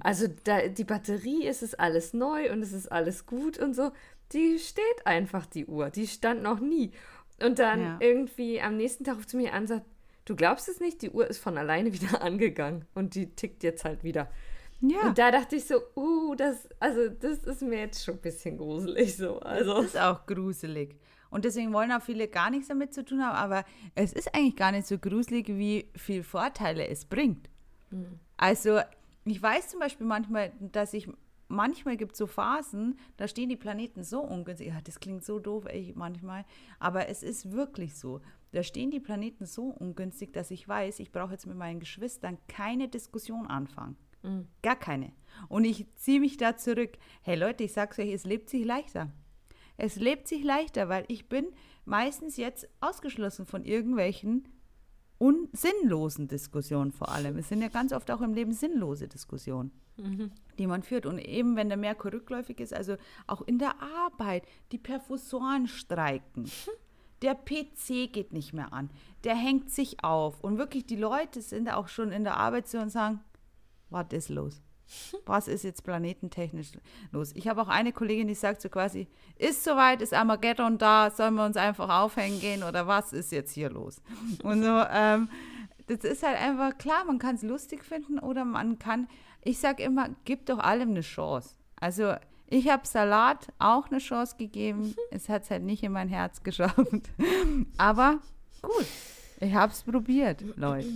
Also 0.00 0.26
da, 0.44 0.68
die 0.68 0.84
Batterie 0.84 1.46
ist 1.46 1.62
es 1.62 1.74
alles 1.74 2.14
neu 2.14 2.50
und 2.50 2.62
es 2.62 2.72
ist 2.72 2.90
alles 2.90 3.26
gut 3.26 3.58
und 3.58 3.74
so. 3.74 3.92
Die 4.32 4.58
steht 4.58 5.06
einfach, 5.06 5.44
die 5.44 5.66
Uhr. 5.66 5.90
Die 5.90 6.06
stand 6.06 6.42
noch 6.42 6.60
nie. 6.60 6.92
Und 7.42 7.58
dann 7.58 7.80
ja. 7.80 7.96
irgendwie 8.00 8.60
am 8.60 8.76
nächsten 8.76 9.04
Tag 9.04 9.16
ruft 9.16 9.30
sie 9.30 9.36
mir 9.36 9.52
an 9.52 9.62
und 9.62 9.66
sagt, 9.66 9.86
du 10.24 10.36
glaubst 10.36 10.68
es 10.68 10.80
nicht, 10.80 11.02
die 11.02 11.10
Uhr 11.10 11.28
ist 11.28 11.38
von 11.38 11.58
alleine 11.58 11.92
wieder 12.00 12.22
angegangen 12.22 12.86
und 12.94 13.14
die 13.14 13.34
tickt 13.34 13.62
jetzt 13.62 13.84
halt 13.84 14.02
wieder. 14.04 14.30
Ja. 14.80 15.02
Und 15.02 15.18
da 15.18 15.30
dachte 15.30 15.56
ich 15.56 15.64
so, 15.66 15.80
uh, 15.96 16.34
das, 16.34 16.68
also 16.80 17.08
das 17.08 17.44
ist 17.44 17.62
mir 17.62 17.78
jetzt 17.78 18.04
schon 18.04 18.14
ein 18.14 18.20
bisschen 18.20 18.58
gruselig 18.58 19.16
so. 19.16 19.38
Also. 19.38 19.74
Das 19.74 19.84
ist 19.86 19.98
auch 19.98 20.26
gruselig. 20.26 20.96
Und 21.32 21.46
deswegen 21.46 21.72
wollen 21.72 21.90
auch 21.90 22.02
viele 22.02 22.28
gar 22.28 22.50
nichts 22.50 22.68
damit 22.68 22.92
zu 22.92 23.04
tun 23.04 23.24
haben, 23.24 23.34
aber 23.34 23.64
es 23.94 24.12
ist 24.12 24.34
eigentlich 24.34 24.54
gar 24.54 24.70
nicht 24.70 24.86
so 24.86 24.98
gruselig, 24.98 25.48
wie 25.48 25.88
viel 25.96 26.22
Vorteile 26.22 26.86
es 26.86 27.06
bringt. 27.06 27.48
Mhm. 27.90 28.20
Also 28.36 28.80
ich 29.24 29.40
weiß 29.40 29.68
zum 29.68 29.80
Beispiel 29.80 30.06
manchmal, 30.06 30.52
dass 30.60 30.92
ich 30.92 31.08
manchmal 31.48 31.96
gibt 31.96 32.12
es 32.12 32.18
so 32.18 32.26
Phasen, 32.26 32.98
da 33.16 33.26
stehen 33.28 33.48
die 33.48 33.56
Planeten 33.56 34.04
so 34.04 34.20
ungünstig. 34.20 34.68
Ja, 34.68 34.80
das 34.84 35.00
klingt 35.00 35.24
so 35.24 35.38
doof, 35.38 35.64
ey, 35.66 35.94
manchmal. 35.96 36.44
Aber 36.78 37.08
es 37.08 37.22
ist 37.22 37.52
wirklich 37.52 37.96
so. 37.96 38.20
Da 38.50 38.62
stehen 38.62 38.90
die 38.90 39.00
Planeten 39.00 39.46
so 39.46 39.68
ungünstig, 39.68 40.34
dass 40.34 40.50
ich 40.50 40.68
weiß, 40.68 41.00
ich 41.00 41.12
brauche 41.12 41.32
jetzt 41.32 41.46
mit 41.46 41.56
meinen 41.56 41.80
Geschwistern 41.80 42.36
keine 42.46 42.88
Diskussion 42.88 43.46
anfangen. 43.46 43.96
Mhm. 44.22 44.48
Gar 44.62 44.76
keine. 44.76 45.12
Und 45.48 45.64
ich 45.64 45.86
ziehe 45.96 46.20
mich 46.20 46.36
da 46.36 46.58
zurück. 46.58 46.98
Hey 47.22 47.36
Leute, 47.36 47.64
ich 47.64 47.72
sag's 47.72 47.98
euch, 47.98 48.12
es 48.12 48.24
lebt 48.24 48.50
sich 48.50 48.66
leichter. 48.66 49.10
Es 49.82 49.96
lebt 49.96 50.28
sich 50.28 50.44
leichter, 50.44 50.88
weil 50.88 51.04
ich 51.08 51.28
bin 51.28 51.46
meistens 51.84 52.36
jetzt 52.36 52.68
ausgeschlossen 52.80 53.46
von 53.46 53.64
irgendwelchen 53.64 54.46
unsinnlosen 55.18 56.28
Diskussionen 56.28 56.92
vor 56.92 57.08
allem. 57.08 57.36
Es 57.36 57.48
sind 57.48 57.62
ja 57.62 57.68
ganz 57.68 57.92
oft 57.92 58.08
auch 58.12 58.20
im 58.20 58.32
Leben 58.32 58.52
sinnlose 58.52 59.08
Diskussionen 59.08 59.72
mhm. 59.96 60.30
die 60.56 60.68
man 60.68 60.84
führt. 60.84 61.04
Und 61.04 61.18
eben, 61.18 61.56
wenn 61.56 61.68
der 61.68 61.78
Merkur 61.78 62.12
rückläufig 62.12 62.60
ist, 62.60 62.72
also 62.72 62.96
auch 63.26 63.42
in 63.42 63.58
der 63.58 63.74
Arbeit, 63.82 64.44
die 64.70 64.78
Perfusoren 64.78 65.66
streiken. 65.66 66.48
Der 67.22 67.34
PC 67.34 68.12
geht 68.12 68.32
nicht 68.32 68.52
mehr 68.52 68.72
an. 68.72 68.88
Der 69.24 69.34
hängt 69.34 69.68
sich 69.70 70.04
auf. 70.04 70.40
Und 70.42 70.58
wirklich, 70.58 70.86
die 70.86 70.96
Leute 70.96 71.42
sind 71.42 71.68
auch 71.68 71.88
schon 71.88 72.12
in 72.12 72.22
der 72.22 72.36
Arbeit 72.36 72.68
so 72.68 72.78
und 72.78 72.90
sagen, 72.90 73.20
was 73.90 74.12
ist 74.12 74.28
los? 74.28 74.62
Was 75.26 75.48
ist 75.48 75.64
jetzt 75.64 75.84
planetentechnisch 75.84 76.72
los? 77.12 77.32
Ich 77.34 77.48
habe 77.48 77.62
auch 77.62 77.68
eine 77.68 77.92
Kollegin, 77.92 78.28
die 78.28 78.34
sagt 78.34 78.60
so 78.60 78.68
quasi, 78.68 79.08
ist 79.38 79.64
soweit, 79.64 80.02
ist 80.02 80.12
Armageddon 80.14 80.78
da, 80.78 81.10
sollen 81.10 81.34
wir 81.34 81.44
uns 81.44 81.56
einfach 81.56 81.88
aufhängen 81.88 82.40
gehen 82.40 82.62
oder 82.62 82.86
was 82.86 83.12
ist 83.12 83.32
jetzt 83.32 83.52
hier 83.52 83.70
los? 83.70 84.02
Und 84.42 84.62
so, 84.62 84.82
ähm, 84.90 85.28
das 85.86 86.04
ist 86.04 86.22
halt 86.22 86.38
einfach 86.38 86.76
klar, 86.78 87.04
man 87.06 87.18
kann 87.18 87.36
es 87.36 87.42
lustig 87.42 87.84
finden 87.84 88.18
oder 88.18 88.44
man 88.44 88.78
kann 88.78 89.08
ich 89.44 89.58
sage 89.58 89.82
immer, 89.82 90.10
gib 90.24 90.46
doch 90.46 90.58
allem 90.58 90.90
eine 90.90 91.00
Chance. 91.00 91.56
Also 91.80 92.14
Ich 92.48 92.68
habe 92.68 92.86
Salat 92.86 93.48
auch 93.58 93.88
eine 93.90 93.98
Chance 93.98 94.36
gegeben. 94.38 94.94
es 95.10 95.28
hat 95.28 95.42
es 95.42 95.50
halt 95.50 95.62
nicht 95.64 95.82
in 95.82 95.92
mein 95.92 96.08
Herz 96.08 96.42
geschafft. 96.44 96.76
Aber 97.76 98.20
gut, 98.60 98.86
ich 99.40 99.54
habe 99.54 99.72
es 99.72 99.82
probiert, 99.82 100.44
Leute. 100.56 100.88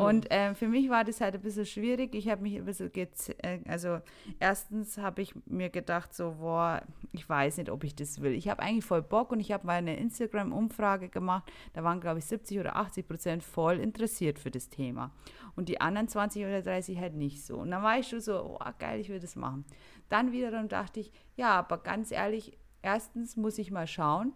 Und 0.00 0.30
äh, 0.30 0.54
für 0.54 0.68
mich 0.68 0.88
war 0.88 1.04
das 1.04 1.20
halt 1.20 1.34
ein 1.34 1.42
bisschen 1.42 1.66
schwierig. 1.66 2.14
Ich 2.14 2.28
habe 2.28 2.42
mich 2.42 2.56
ein 2.56 2.64
bisschen, 2.64 2.90
äh, 2.94 3.60
also 3.68 3.98
erstens 4.40 4.98
habe 4.98 5.22
ich 5.22 5.34
mir 5.46 5.70
gedacht, 5.70 6.14
so, 6.14 6.36
boah, 6.40 6.82
ich 7.12 7.28
weiß 7.28 7.58
nicht, 7.58 7.70
ob 7.70 7.84
ich 7.84 7.94
das 7.94 8.20
will. 8.20 8.32
Ich 8.32 8.48
habe 8.48 8.62
eigentlich 8.62 8.84
voll 8.84 9.02
Bock 9.02 9.32
und 9.32 9.40
ich 9.40 9.52
habe 9.52 9.66
mal 9.66 9.74
eine 9.74 9.96
Instagram-Umfrage 9.96 11.08
gemacht. 11.08 11.50
Da 11.74 11.84
waren, 11.84 12.00
glaube 12.00 12.20
ich, 12.20 12.24
70 12.24 12.60
oder 12.60 12.76
80 12.76 13.06
Prozent 13.06 13.42
voll 13.42 13.78
interessiert 13.78 14.38
für 14.38 14.50
das 14.50 14.68
Thema. 14.68 15.10
Und 15.56 15.68
die 15.68 15.80
anderen 15.80 16.08
20 16.08 16.44
oder 16.44 16.62
30 16.62 16.98
halt 16.98 17.14
nicht 17.14 17.44
so. 17.44 17.58
Und 17.58 17.70
dann 17.70 17.82
war 17.82 17.98
ich 17.98 18.08
schon 18.08 18.20
so, 18.20 18.58
oh, 18.58 18.70
geil, 18.78 19.00
ich 19.00 19.08
will 19.08 19.20
das 19.20 19.36
machen. 19.36 19.64
Dann 20.08 20.32
wiederum 20.32 20.68
dachte 20.68 21.00
ich, 21.00 21.12
ja, 21.36 21.50
aber 21.50 21.78
ganz 21.78 22.10
ehrlich, 22.10 22.58
erstens 22.80 23.36
muss 23.36 23.58
ich 23.58 23.70
mal 23.70 23.86
schauen, 23.86 24.32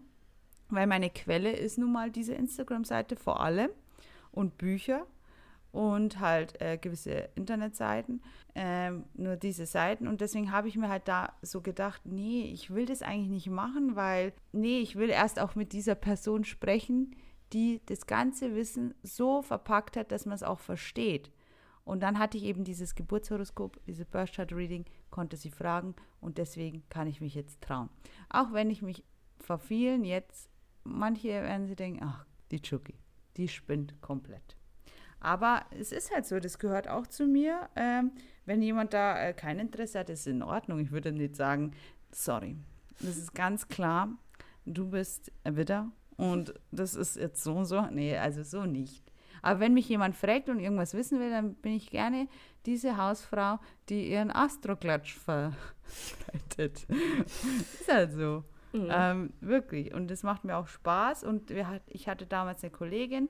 weil 0.68 0.86
meine 0.86 1.10
Quelle 1.10 1.52
ist 1.52 1.78
nun 1.78 1.92
mal 1.92 2.10
diese 2.10 2.34
Instagram-Seite 2.34 3.16
vor 3.16 3.40
allem 3.40 3.70
und 4.32 4.58
Bücher 4.58 5.06
und 5.72 6.20
halt 6.20 6.60
äh, 6.60 6.78
gewisse 6.78 7.28
Internetseiten, 7.34 8.22
ähm, 8.54 9.04
nur 9.14 9.36
diese 9.36 9.66
Seiten. 9.66 10.08
Und 10.08 10.20
deswegen 10.20 10.50
habe 10.50 10.68
ich 10.68 10.76
mir 10.76 10.88
halt 10.88 11.06
da 11.08 11.32
so 11.42 11.60
gedacht, 11.60 12.02
nee, 12.04 12.50
ich 12.52 12.74
will 12.74 12.86
das 12.86 13.02
eigentlich 13.02 13.30
nicht 13.30 13.50
machen, 13.50 13.96
weil, 13.96 14.32
nee, 14.52 14.80
ich 14.80 14.96
will 14.96 15.10
erst 15.10 15.38
auch 15.38 15.54
mit 15.54 15.72
dieser 15.72 15.94
Person 15.94 16.44
sprechen, 16.44 17.14
die 17.52 17.80
das 17.86 18.06
ganze 18.06 18.54
Wissen 18.54 18.94
so 19.02 19.42
verpackt 19.42 19.96
hat, 19.96 20.12
dass 20.12 20.26
man 20.26 20.34
es 20.34 20.42
auch 20.42 20.60
versteht. 20.60 21.30
Und 21.84 22.00
dann 22.02 22.18
hatte 22.18 22.36
ich 22.36 22.44
eben 22.44 22.64
dieses 22.64 22.96
Geburtshoroskop, 22.96 23.78
diese 23.86 24.04
Birth 24.04 24.32
Chart 24.32 24.52
Reading, 24.52 24.86
konnte 25.10 25.36
sie 25.36 25.50
fragen 25.50 25.94
und 26.20 26.38
deswegen 26.38 26.82
kann 26.88 27.06
ich 27.06 27.20
mich 27.20 27.34
jetzt 27.34 27.60
trauen. 27.60 27.90
Auch 28.28 28.52
wenn 28.52 28.70
ich 28.70 28.82
mich 28.82 29.04
vor 29.38 29.58
vielen 29.58 30.04
jetzt, 30.04 30.50
manche 30.82 31.28
werden 31.28 31.66
sie 31.66 31.76
denken, 31.76 32.02
ach, 32.02 32.26
die 32.50 32.60
Chucky, 32.60 32.94
die 33.36 33.46
spinnt 33.46 34.00
komplett. 34.00 34.55
Aber 35.26 35.64
es 35.76 35.90
ist 35.90 36.14
halt 36.14 36.24
so, 36.24 36.38
das 36.38 36.60
gehört 36.60 36.86
auch 36.86 37.08
zu 37.08 37.26
mir. 37.26 37.68
Ähm, 37.74 38.12
wenn 38.44 38.62
jemand 38.62 38.94
da 38.94 39.20
äh, 39.20 39.32
kein 39.32 39.58
Interesse 39.58 39.98
hat, 39.98 40.08
ist 40.08 40.28
in 40.28 40.40
Ordnung. 40.40 40.78
Ich 40.78 40.92
würde 40.92 41.10
nicht 41.10 41.34
sagen, 41.34 41.72
sorry. 42.12 42.56
Das 43.00 43.16
ist 43.16 43.34
ganz 43.34 43.66
klar, 43.66 44.08
du 44.66 44.88
bist 44.88 45.32
Widder 45.42 45.90
und 46.16 46.54
das 46.70 46.94
ist 46.94 47.16
jetzt 47.16 47.42
so 47.42 47.54
und 47.56 47.64
so. 47.64 47.80
Nee, 47.90 48.16
also 48.16 48.44
so 48.44 48.66
nicht. 48.66 49.02
Aber 49.42 49.58
wenn 49.58 49.74
mich 49.74 49.88
jemand 49.88 50.14
fragt 50.14 50.48
und 50.48 50.60
irgendwas 50.60 50.94
wissen 50.94 51.18
will, 51.18 51.30
dann 51.30 51.54
bin 51.54 51.72
ich 51.72 51.90
gerne 51.90 52.28
diese 52.64 52.96
Hausfrau, 52.96 53.58
die 53.88 54.08
ihren 54.08 54.30
Astroklatsch 54.30 55.16
verbreitet. 55.16 56.86
ist 57.80 57.92
halt 57.92 58.12
so. 58.12 58.44
Mhm. 58.72 58.88
Ähm, 58.90 59.32
wirklich. 59.40 59.92
Und 59.92 60.08
das 60.08 60.22
macht 60.22 60.44
mir 60.44 60.56
auch 60.56 60.68
Spaß. 60.68 61.24
Und 61.24 61.50
wir, 61.50 61.80
ich 61.88 62.08
hatte 62.08 62.26
damals 62.26 62.62
eine 62.62 62.70
Kollegin, 62.70 63.28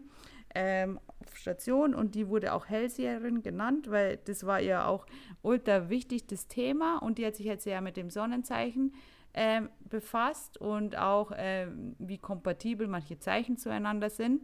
ähm, 0.56 0.98
Station 1.34 1.94
und 1.94 2.14
die 2.14 2.28
wurde 2.28 2.54
auch 2.54 2.66
Hellseherin 2.66 3.42
genannt, 3.42 3.90
weil 3.90 4.16
das 4.24 4.46
war 4.46 4.60
ihr 4.60 4.86
auch 4.86 5.06
ultra 5.42 5.90
wichtig, 5.90 6.26
das 6.26 6.48
Thema. 6.48 6.98
Und 6.98 7.18
die 7.18 7.26
hat 7.26 7.36
sich 7.36 7.46
jetzt 7.46 7.64
sehr 7.64 7.82
mit 7.82 7.96
dem 7.96 8.08
Sonnenzeichen 8.08 8.94
ähm, 9.34 9.68
befasst 9.80 10.58
und 10.58 10.96
auch, 10.96 11.30
ähm, 11.36 11.94
wie 11.98 12.16
kompatibel 12.18 12.88
manche 12.88 13.18
Zeichen 13.18 13.58
zueinander 13.58 14.08
sind. 14.08 14.42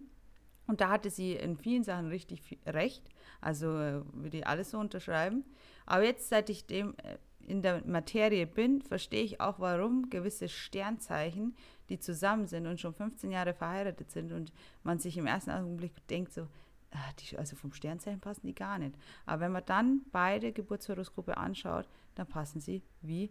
Und 0.66 0.80
da 0.82 0.90
hatte 0.90 1.08
sie 1.10 1.32
in 1.32 1.56
vielen 1.56 1.82
Sachen 1.82 2.08
richtig 2.08 2.58
recht. 2.66 3.08
Also 3.40 3.68
äh, 3.78 4.02
würde 4.12 4.38
ich 4.38 4.46
alles 4.46 4.70
so 4.70 4.78
unterschreiben. 4.78 5.44
Aber 5.86 6.04
jetzt, 6.04 6.28
seit 6.28 6.50
ich 6.50 6.66
dem 6.66 6.94
äh, 6.98 7.16
in 7.46 7.62
der 7.62 7.82
Materie 7.86 8.46
bin, 8.46 8.82
verstehe 8.82 9.22
ich 9.22 9.40
auch, 9.40 9.58
warum 9.58 10.10
gewisse 10.10 10.48
Sternzeichen 10.48 11.54
die 11.88 11.98
zusammen 11.98 12.46
sind 12.46 12.66
und 12.66 12.80
schon 12.80 12.94
15 12.94 13.30
Jahre 13.30 13.52
verheiratet 13.52 14.10
sind 14.10 14.32
und 14.32 14.52
man 14.82 14.98
sich 14.98 15.18
im 15.18 15.26
ersten 15.26 15.50
Augenblick 15.50 15.92
denkt 16.08 16.32
so, 16.32 16.48
ah, 16.92 17.12
die, 17.18 17.36
also 17.36 17.54
vom 17.54 17.72
Sternzeichen 17.72 18.20
passen 18.20 18.46
die 18.46 18.54
gar 18.54 18.78
nicht. 18.78 18.94
Aber 19.26 19.42
wenn 19.42 19.52
man 19.52 19.66
dann 19.66 20.00
beide 20.10 20.52
Geburtshoroskope 20.52 21.36
anschaut, 21.36 21.86
dann 22.14 22.26
passen 22.26 22.60
sie, 22.60 22.82
wie 23.02 23.30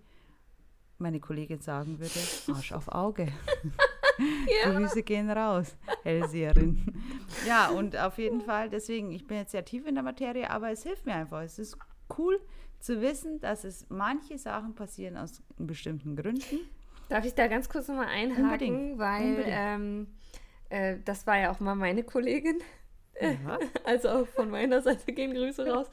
meine 1.00 1.19
Kollegin 1.19 1.60
sagen 1.60 2.00
würde, 2.00 2.19
Arsch 2.54 2.71
auf 2.71 2.88
Auge. 2.89 3.28
ja. 4.63 4.71
Grüße 4.71 5.02
gehen 5.02 5.32
raus, 5.32 5.76
Hellseherin. 6.04 7.02
ja, 7.47 7.69
und 7.69 7.97
auf 7.97 8.19
jeden 8.19 8.41
Fall, 8.41 8.69
deswegen, 8.69 9.12
ich 9.12 9.26
bin 9.26 9.38
jetzt 9.38 9.52
sehr 9.52 9.65
tief 9.65 9.88
in 9.88 9.95
der 9.95 10.04
Materie, 10.04 10.50
aber 10.52 10.69
es 10.69 10.84
hilft 10.84 11.08
mir 11.08 11.15
einfach. 11.15 11.41
Es 11.41 11.58
ist 11.58 11.78
cool 12.17 12.39
zu 12.81 13.01
wissen, 13.01 13.39
dass 13.39 13.63
es 13.63 13.87
manche 13.89 14.37
Sachen 14.37 14.75
passieren 14.75 15.17
aus 15.17 15.41
bestimmten 15.57 16.15
Gründen 16.15 16.59
Darf 17.11 17.25
ich 17.25 17.35
da 17.35 17.47
ganz 17.47 17.67
kurz 17.67 17.89
nochmal 17.89 18.07
einhaken? 18.07 18.45
Unbedingt. 18.45 18.97
Weil 18.97 19.43
ähm, 19.45 20.07
äh, 20.69 20.95
das 21.03 21.27
war 21.27 21.37
ja 21.37 21.51
auch 21.51 21.59
mal 21.59 21.75
meine 21.75 22.03
Kollegin. 22.03 22.59
Ja. 23.19 23.59
Also 23.83 24.09
auch 24.09 24.27
von 24.27 24.49
meiner 24.49 24.81
Seite 24.81 25.11
gehen 25.11 25.33
Grüße 25.33 25.67
raus. 25.67 25.87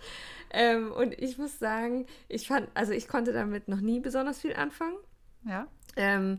Ähm, 0.51 0.93
und 0.93 1.19
ich 1.19 1.37
muss 1.37 1.59
sagen, 1.59 2.07
ich 2.29 2.47
fand, 2.47 2.69
also 2.75 2.93
ich 2.93 3.09
konnte 3.09 3.33
damit 3.33 3.67
noch 3.67 3.81
nie 3.81 3.99
besonders 3.99 4.41
viel 4.41 4.55
anfangen. 4.55 4.97
Ja. 5.45 5.67
Ähm, 5.97 6.39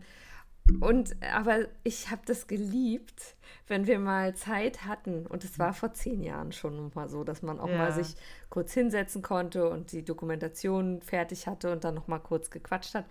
und 0.80 1.16
aber 1.22 1.66
ich 1.82 2.10
habe 2.10 2.22
das 2.24 2.46
geliebt, 2.46 3.36
wenn 3.66 3.86
wir 3.86 3.98
mal 3.98 4.34
Zeit 4.34 4.84
hatten. 4.84 5.26
Und 5.26 5.44
es 5.44 5.58
war 5.58 5.72
vor 5.72 5.92
zehn 5.92 6.22
Jahren 6.22 6.52
schon 6.52 6.90
mal 6.94 7.08
so, 7.08 7.24
dass 7.24 7.42
man 7.42 7.60
auch 7.60 7.68
ja. 7.68 7.78
mal 7.78 7.92
sich 7.92 8.16
kurz 8.50 8.72
hinsetzen 8.72 9.22
konnte 9.22 9.68
und 9.68 9.92
die 9.92 10.04
Dokumentation 10.04 11.00
fertig 11.02 11.46
hatte 11.46 11.72
und 11.72 11.84
dann 11.84 11.94
noch 11.94 12.08
mal 12.08 12.18
kurz 12.18 12.50
gequatscht 12.50 12.94
hat. 12.94 13.06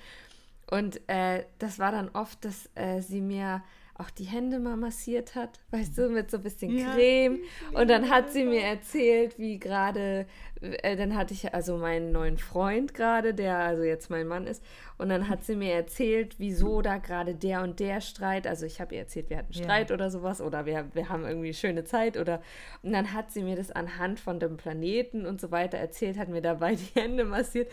Und 0.69 1.01
äh, 1.09 1.45
das 1.57 1.79
war 1.79 1.91
dann 1.91 2.09
oft, 2.09 2.45
dass 2.45 2.69
äh, 2.75 3.01
sie 3.01 3.21
mir 3.21 3.63
auch 3.99 4.09
die 4.09 4.23
Hände 4.23 4.59
mal 4.59 4.77
massiert 4.77 5.35
hat, 5.35 5.59
weißt 5.71 5.97
du, 5.97 6.09
mit 6.09 6.31
so 6.31 6.37
ein 6.37 6.43
bisschen 6.43 6.77
ja. 6.77 6.93
Creme. 6.93 7.39
Und 7.73 7.89
dann 7.89 8.09
hat 8.09 8.31
sie 8.31 8.45
mir 8.45 8.61
erzählt, 8.61 9.37
wie 9.37 9.59
gerade, 9.59 10.25
äh, 10.61 10.95
dann 10.95 11.15
hatte 11.15 11.33
ich 11.33 11.53
also 11.53 11.77
meinen 11.77 12.11
neuen 12.11 12.37
Freund 12.37 12.93
gerade, 12.93 13.33
der 13.33 13.57
also 13.57 13.83
jetzt 13.83 14.09
mein 14.09 14.27
Mann 14.27 14.47
ist. 14.47 14.63
Und 14.97 15.09
dann 15.09 15.29
hat 15.29 15.43
sie 15.43 15.55
mir 15.55 15.73
erzählt, 15.73 16.35
wieso 16.39 16.81
da 16.81 16.97
gerade 16.97 17.35
der 17.35 17.61
und 17.61 17.79
der 17.79 18.01
Streit, 18.01 18.47
also 18.47 18.65
ich 18.65 18.81
habe 18.81 18.95
ihr 18.95 19.01
erzählt, 19.01 19.29
wir 19.29 19.37
hatten 19.37 19.53
Streit 19.53 19.89
ja. 19.89 19.95
oder 19.95 20.09
sowas 20.09 20.41
oder 20.41 20.65
wir, 20.65 20.87
wir 20.93 21.09
haben 21.09 21.25
irgendwie 21.25 21.53
schöne 21.53 21.83
Zeit 21.83 22.17
oder. 22.17 22.41
Und 22.81 22.93
dann 22.93 23.13
hat 23.13 23.31
sie 23.31 23.43
mir 23.43 23.55
das 23.55 23.71
anhand 23.71 24.19
von 24.19 24.39
dem 24.39 24.57
Planeten 24.57 25.25
und 25.25 25.41
so 25.41 25.51
weiter 25.51 25.77
erzählt, 25.77 26.17
hat 26.17 26.29
mir 26.29 26.41
dabei 26.41 26.75
die 26.75 26.99
Hände 26.99 27.25
massiert. 27.25 27.69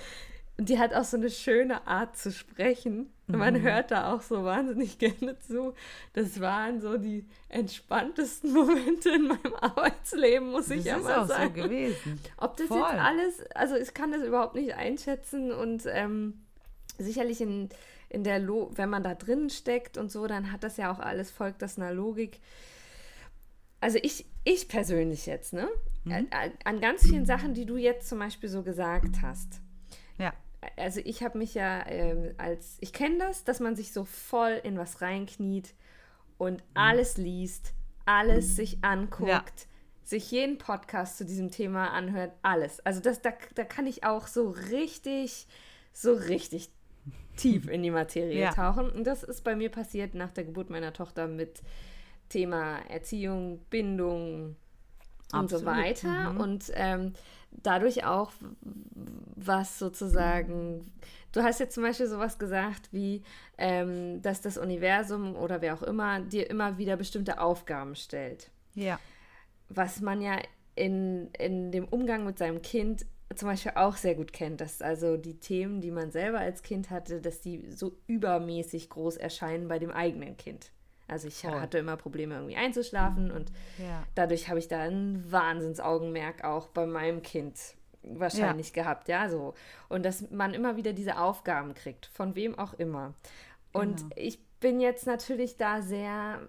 Und 0.59 0.71
die 0.71 0.79
hat 0.79 0.95
auch 0.95 1.05
so 1.05 1.19
eine 1.19 1.29
schöne 1.29 1.87
Art 1.87 2.17
zu 2.17 2.33
sprechen. 2.33 3.11
Und 3.29 3.39
man 3.39 3.55
mhm. 3.55 3.63
hört 3.63 3.91
da 3.91 4.13
auch 4.15 4.23
so 4.23 4.45
wahnsinnig 4.45 4.99
gerne 4.99 5.39
zu. 5.41 5.75
Das 6.15 6.41
waren 6.41 6.81
so 6.81 6.97
die 6.97 7.27
entspanntesten 7.49 8.53
Momente 8.55 9.11
in 9.11 9.27
meinem 9.27 9.55
Arbeitsleben, 9.61 10.51
muss 10.51 10.69
das 10.69 10.79
ich 10.79 10.85
ja 10.85 10.99
mal 10.99 11.27
sagen. 11.27 11.29
Das 11.29 11.39
ist 11.39 11.45
auch 11.45 11.57
so 11.57 11.63
gewesen. 11.63 12.21
Ob 12.39 12.57
das 12.57 12.69
Voll. 12.69 12.79
jetzt 12.79 12.91
alles, 12.93 13.51
also 13.55 13.75
ich 13.77 13.93
kann 13.93 14.13
das 14.13 14.23
überhaupt 14.23 14.55
nicht 14.55 14.75
einschätzen 14.75 15.53
und 15.53 15.85
ähm, 15.87 16.41
sicherlich 16.99 17.41
in, 17.43 17.69
in 18.09 18.25
der, 18.25 18.39
Lo 18.39 18.71
wenn 18.75 18.89
man 18.89 19.03
da 19.03 19.15
drin 19.15 19.51
steckt 19.51 19.99
und 19.99 20.11
so, 20.11 20.27
dann 20.27 20.53
hat 20.53 20.63
das 20.63 20.79
ja 20.79 20.91
auch 20.91 21.01
alles, 21.01 21.31
folgt 21.31 21.61
das 21.61 21.79
einer 21.79 21.93
Logik. 21.93 22.41
Also 23.81 23.99
ich, 24.03 24.25
ich 24.45 24.69
persönlich 24.69 25.27
jetzt, 25.27 25.53
ne? 25.53 25.69
Mhm. 26.05 26.29
An, 26.31 26.53
an 26.65 26.81
ganz 26.81 27.03
vielen 27.03 27.27
Sachen, 27.27 27.53
die 27.53 27.67
du 27.67 27.77
jetzt 27.77 28.09
zum 28.09 28.21
Beispiel 28.21 28.49
so 28.49 28.63
gesagt 28.63 29.17
hast. 29.21 29.61
Ja 30.19 30.33
also 30.77 31.01
ich 31.05 31.23
habe 31.23 31.39
mich 31.39 31.55
ja 31.55 31.87
ähm, 31.87 32.35
als, 32.39 32.77
ich 32.81 32.93
kenne 32.93 33.19
das, 33.19 33.45
dass 33.45 33.61
man 33.61 33.77
sich 33.77 33.93
so 33.93 34.05
voll 34.05 34.61
in 34.63 34.79
was 34.79 35.01
reinkniet 35.01 35.75
und 36.39 36.59
mhm. 36.59 36.67
alles 36.75 37.17
liest, 37.17 37.75
alles 38.05 38.57
sich 38.57 38.83
anguckt, 38.83 39.29
ja. 39.29 39.67
sich 40.05 40.31
jeden 40.31 40.59
Podcast 40.59 41.19
zu 41.19 41.25
diesem 41.25 41.51
Thema 41.51 41.91
anhört, 41.91 42.33
alles. 42.43 42.81
Also 42.81 43.01
das, 43.01 43.23
da, 43.23 43.33
da 43.55 43.65
kann 43.65 43.87
ich 43.87 44.05
auch 44.05 44.27
so 44.27 44.49
richtig, 44.49 45.47
so 45.93 46.13
richtig 46.15 46.71
tief 47.37 47.69
in 47.69 47.83
die 47.83 47.91
Materie 47.91 48.41
ja. 48.41 48.53
tauchen. 48.53 48.91
Und 48.91 49.05
das 49.05 49.23
ist 49.23 49.45
bei 49.45 49.57
mir 49.57 49.71
passiert 49.71 50.15
nach 50.15 50.31
der 50.31 50.45
Geburt 50.45 50.71
meiner 50.71 50.93
Tochter 50.93 51.27
mit 51.27 51.63
Thema 52.29 52.79
Erziehung, 52.89 53.61
Bindung 53.71 54.57
und 55.33 55.53
Absolut. 55.53 55.61
so 55.61 55.67
weiter. 55.67 56.33
Mhm. 56.33 56.41
Und 56.41 56.73
ähm, 56.75 57.13
dadurch 57.63 58.05
auch, 58.05 58.33
was 59.35 59.79
sozusagen, 59.79 60.93
du 61.33 61.43
hast 61.43 61.61
jetzt 61.61 61.75
zum 61.75 61.83
Beispiel 61.83 62.07
sowas 62.07 62.39
gesagt 62.39 62.89
wie, 62.93 63.23
ähm, 63.59 64.23
dass 64.23 64.41
das 64.41 64.59
Universum 64.59 65.37
oder 65.37 65.61
wer 65.61 65.75
auch 65.75 65.83
immer 65.83 66.21
dir 66.21 66.49
immer 66.51 66.79
wieder 66.79 66.97
bestimmte 66.97 67.41
Aufgaben 67.41 67.95
stellt. 67.97 68.51
Ja. 68.75 68.99
Was 69.69 70.01
man 70.01 70.21
ja 70.21 70.39
in, 70.75 71.31
in 71.39 71.73
dem 71.73 71.87
Umgang 71.87 72.25
mit 72.25 72.39
seinem 72.39 72.63
Kind 72.63 73.07
zum 73.35 73.49
Beispiel 73.49 73.73
auch 73.75 73.97
sehr 73.97 74.15
gut 74.15 74.33
kennt, 74.33 74.61
dass 74.61 74.81
also 74.81 75.17
die 75.17 75.41
Themen, 75.41 75.81
die 75.81 75.91
man 75.91 76.11
selber 76.13 76.39
als 76.39 76.63
Kind 76.63 76.91
hatte, 76.91 77.21
dass 77.21 77.41
die 77.41 77.69
so 77.71 77.99
übermäßig 78.07 78.89
groß 78.89 79.17
erscheinen 79.17 79.67
bei 79.67 79.79
dem 79.79 79.91
eigenen 79.91 80.37
Kind. 80.37 80.71
Also 81.09 81.29
ich 81.29 81.39
Voll. 81.39 81.61
hatte 81.61 81.79
immer 81.79 81.97
Probleme 81.97 82.35
irgendwie 82.35 82.57
einzuschlafen 82.57 83.31
und 83.31 83.53
ja. 83.79 84.03
dadurch 84.15 84.49
habe 84.49 84.59
ich 84.59 84.69
da 84.69 84.81
ein 84.81 85.25
Wahnsinnsaugenmerk 85.31 86.45
auch 86.45 86.69
bei 86.69 86.87
meinem 86.87 87.23
Kind 87.23 87.59
wahrscheinlich 88.03 88.75
ja. 88.75 88.83
gehabt, 88.83 89.09
ja, 89.09 89.29
so. 89.29 89.55
Und 89.89 90.05
dass 90.05 90.31
man 90.31 90.55
immer 90.55 90.77
wieder 90.77 90.93
diese 90.93 91.19
Aufgaben 91.19 91.75
kriegt, 91.75 92.07
von 92.07 92.35
wem 92.35 92.59
auch 92.59 92.75
immer. 92.75 93.15
Und 93.73 93.97
genau. 93.97 94.15
ich 94.17 94.41
bin 94.61 94.81
jetzt 94.81 95.07
natürlich 95.07 95.57
da 95.57 95.83
sehr, 95.83 96.41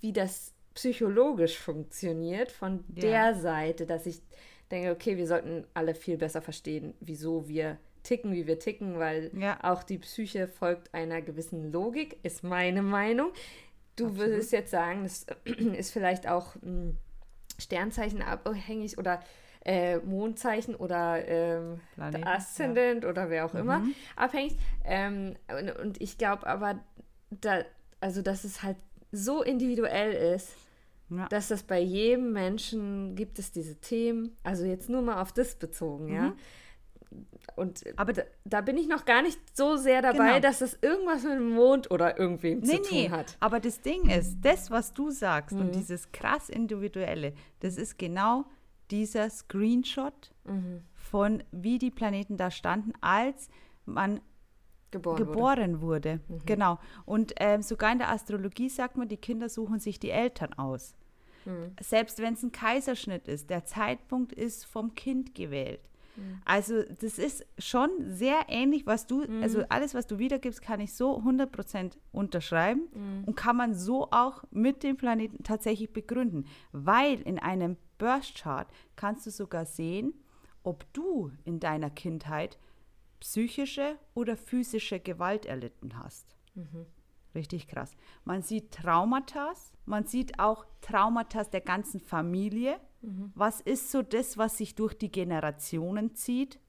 wie 0.00 0.12
das 0.12 0.54
psychologisch 0.74 1.58
funktioniert, 1.58 2.50
von 2.50 2.84
ja. 2.94 3.02
der 3.02 3.34
Seite, 3.34 3.86
dass 3.86 4.06
ich 4.06 4.22
denke, 4.70 4.90
okay, 4.90 5.16
wir 5.16 5.26
sollten 5.26 5.66
alle 5.74 5.94
viel 5.94 6.16
besser 6.16 6.40
verstehen, 6.40 6.94
wieso 7.00 7.46
wir 7.48 7.78
ticken, 8.02 8.32
wie 8.32 8.46
wir 8.46 8.58
ticken, 8.58 8.98
weil 8.98 9.30
ja. 9.36 9.58
auch 9.62 9.82
die 9.82 9.98
Psyche 9.98 10.48
folgt 10.48 10.92
einer 10.94 11.20
gewissen 11.20 11.70
Logik, 11.70 12.18
ist 12.22 12.42
meine 12.42 12.82
Meinung. 12.82 13.32
Du 13.96 14.06
Absolut. 14.06 14.30
würdest 14.30 14.52
jetzt 14.52 14.70
sagen, 14.70 15.02
das 15.04 15.26
ist 15.76 15.90
vielleicht 15.90 16.28
auch 16.28 16.54
hm, 16.56 16.96
Sternzeichen 17.58 18.22
abhängig 18.22 18.98
oder 18.98 19.20
äh, 19.64 19.98
Mondzeichen 19.98 20.74
oder 20.74 21.26
ähm, 21.26 21.80
Aszendent 21.96 23.04
ja. 23.04 23.10
oder 23.10 23.30
wer 23.30 23.46
auch 23.46 23.52
mhm. 23.52 23.60
immer 23.60 23.86
abhängig. 24.16 24.56
Ähm, 24.84 25.36
und, 25.48 25.70
und, 25.78 26.02
ich 26.02 26.18
glaube 26.18 26.46
aber, 26.46 26.80
da, 27.30 27.62
also 28.00 28.22
dass 28.22 28.44
es 28.44 28.62
halt 28.62 28.76
so 29.12 29.42
individuell 29.42 30.34
ist, 30.34 30.56
ja. 31.10 31.28
dass 31.28 31.48
das 31.48 31.62
bei 31.62 31.78
jedem 31.78 32.32
Menschen 32.32 33.14
gibt 33.14 33.38
es 33.38 33.52
diese 33.52 33.76
Themen, 33.76 34.36
also 34.42 34.64
jetzt 34.64 34.88
nur 34.88 35.02
mal 35.02 35.20
auf 35.20 35.32
das 35.32 35.54
bezogen, 35.54 36.06
mhm. 36.06 36.14
ja. 36.14 36.32
Und 37.56 37.84
aber 37.96 38.12
da, 38.12 38.22
da, 38.44 38.60
bin 38.60 38.76
ich 38.76 38.88
noch 38.88 39.04
gar 39.04 39.22
nicht 39.22 39.38
so 39.56 39.76
sehr 39.76 40.02
dabei, 40.02 40.28
genau. 40.28 40.40
dass 40.40 40.60
das 40.60 40.78
irgendwas 40.80 41.22
mit 41.22 41.32
dem 41.32 41.50
Mond 41.50 41.90
oder 41.90 42.18
irgendwem 42.18 42.60
nee, 42.60 42.66
zu 42.66 42.82
tun 42.82 42.88
nee. 42.92 43.10
hat. 43.10 43.36
Aber 43.40 43.60
das 43.60 43.80
Ding 43.80 44.08
ist, 44.08 44.38
das, 44.42 44.70
was 44.70 44.94
du 44.94 45.10
sagst 45.10 45.56
mhm. 45.56 45.62
und 45.62 45.74
dieses 45.74 46.12
krass 46.12 46.48
Individuelle, 46.48 47.34
das 47.60 47.76
ist 47.76 47.98
genau 47.98 48.44
dieser 48.90 49.30
Screenshot 49.30 50.32
mhm. 50.44 50.82
von 50.94 51.42
wie 51.50 51.78
die 51.78 51.90
Planeten 51.90 52.36
da 52.36 52.50
standen, 52.50 52.92
als 53.00 53.48
man 53.84 54.20
geboren, 54.90 55.16
geboren 55.16 55.80
wurde. 55.80 56.20
wurde. 56.28 56.34
Mhm. 56.34 56.46
Genau. 56.46 56.78
Und 57.04 57.34
ähm, 57.40 57.62
sogar 57.62 57.92
in 57.92 57.98
der 57.98 58.10
Astrologie 58.10 58.68
sagt 58.68 58.96
man, 58.96 59.08
die 59.08 59.16
Kinder 59.16 59.48
suchen 59.48 59.80
sich 59.80 59.98
die 59.98 60.10
Eltern 60.10 60.52
aus. 60.54 60.94
Mhm. 61.44 61.74
Selbst 61.80 62.20
wenn 62.20 62.34
es 62.34 62.42
ein 62.42 62.52
Kaiserschnitt 62.52 63.28
ist, 63.28 63.50
der 63.50 63.64
Zeitpunkt 63.64 64.32
ist 64.32 64.64
vom 64.64 64.94
Kind 64.94 65.34
gewählt. 65.34 65.80
Mhm. 66.16 66.40
Also 66.44 66.82
das 67.00 67.18
ist 67.18 67.46
schon 67.58 67.90
sehr 68.08 68.46
ähnlich, 68.48 68.86
was 68.86 69.06
du, 69.06 69.24
mhm. 69.26 69.42
also 69.42 69.64
alles, 69.68 69.94
was 69.94 70.06
du 70.06 70.18
wiedergibst, 70.18 70.62
kann 70.62 70.80
ich 70.80 70.94
so 70.94 71.18
100% 71.18 71.96
unterschreiben 72.12 72.88
mhm. 72.94 73.24
und 73.24 73.34
kann 73.34 73.56
man 73.56 73.74
so 73.74 74.08
auch 74.10 74.44
mit 74.50 74.82
dem 74.82 74.96
Planeten 74.96 75.42
tatsächlich 75.42 75.92
begründen, 75.92 76.46
weil 76.72 77.20
in 77.22 77.38
einem 77.38 77.76
Birth 77.98 78.34
Chart 78.34 78.68
kannst 78.96 79.26
du 79.26 79.30
sogar 79.30 79.64
sehen, 79.64 80.14
ob 80.62 80.90
du 80.92 81.32
in 81.44 81.60
deiner 81.60 81.90
Kindheit 81.90 82.58
psychische 83.20 83.96
oder 84.14 84.36
physische 84.36 84.98
Gewalt 84.98 85.46
erlitten 85.46 85.98
hast. 85.98 86.36
Mhm. 86.54 86.86
Richtig 87.34 87.66
krass. 87.66 87.96
Man 88.24 88.42
sieht 88.42 88.72
Traumata, 88.72 89.52
man 89.86 90.06
sieht 90.06 90.38
auch 90.38 90.66
Traumata 90.80 91.44
der 91.44 91.62
ganzen 91.62 92.00
Familie. 92.00 92.78
Mhm. 93.00 93.32
Was 93.34 93.60
ist 93.60 93.90
so 93.90 94.02
das, 94.02 94.36
was 94.36 94.58
sich 94.58 94.74
durch 94.74 94.94
die 94.94 95.10
Generationen 95.10 96.14
zieht? 96.14 96.60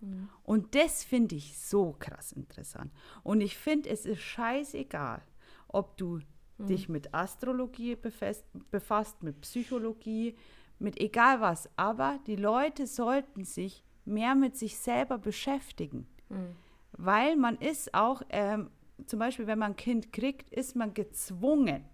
Mhm. 0.00 0.28
Und 0.42 0.74
das 0.74 1.02
finde 1.02 1.36
ich 1.36 1.58
so 1.58 1.96
krass 1.98 2.32
interessant. 2.32 2.92
Und 3.22 3.40
ich 3.40 3.56
finde, 3.56 3.88
es 3.88 4.04
ist 4.04 4.20
scheißegal, 4.20 5.22
ob 5.68 5.96
du 5.96 6.20
mhm. 6.58 6.66
dich 6.66 6.88
mit 6.88 7.14
Astrologie 7.14 7.96
befasst, 7.96 8.44
befasst, 8.70 9.22
mit 9.22 9.40
Psychologie, 9.40 10.36
mit 10.78 11.00
egal 11.00 11.40
was. 11.40 11.70
Aber 11.76 12.18
die 12.26 12.36
Leute 12.36 12.86
sollten 12.86 13.44
sich 13.44 13.82
mehr 14.04 14.34
mit 14.34 14.56
sich 14.56 14.76
selber 14.76 15.18
beschäftigen. 15.18 16.06
Mhm. 16.28 16.56
Weil 16.92 17.36
man 17.36 17.56
ist 17.56 17.94
auch, 17.94 18.22
ähm, 18.28 18.70
zum 19.06 19.18
Beispiel, 19.18 19.46
wenn 19.46 19.58
man 19.58 19.72
ein 19.72 19.76
Kind 19.76 20.12
kriegt, 20.12 20.50
ist 20.50 20.76
man 20.76 20.94
gezwungen, 20.94 21.84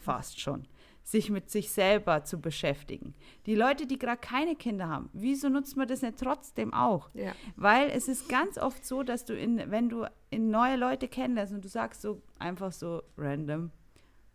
fast 0.00 0.40
schon, 0.40 0.66
sich 1.02 1.30
mit 1.30 1.50
sich 1.50 1.70
selber 1.70 2.24
zu 2.24 2.40
beschäftigen. 2.40 3.14
Die 3.46 3.54
Leute, 3.54 3.86
die 3.86 3.98
gerade 3.98 4.20
keine 4.20 4.56
Kinder 4.56 4.88
haben, 4.88 5.08
wieso 5.12 5.48
nutzt 5.48 5.76
man 5.76 5.86
das 5.86 6.02
nicht 6.02 6.18
trotzdem 6.18 6.74
auch? 6.74 7.10
Ja. 7.14 7.32
Weil 7.54 7.90
es 7.90 8.08
ist 8.08 8.28
ganz 8.28 8.58
oft 8.58 8.84
so, 8.84 9.02
dass 9.02 9.24
du, 9.24 9.36
in, 9.36 9.70
wenn 9.70 9.88
du 9.88 10.06
in 10.30 10.50
neue 10.50 10.76
Leute 10.76 11.06
kennenlernst 11.06 11.54
und 11.54 11.64
du 11.64 11.68
sagst 11.68 12.02
so 12.02 12.22
einfach 12.38 12.72
so 12.72 13.02
random, 13.16 13.70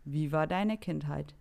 wie 0.04 0.32
war 0.32 0.46
deine 0.46 0.78
Kindheit? 0.78 1.34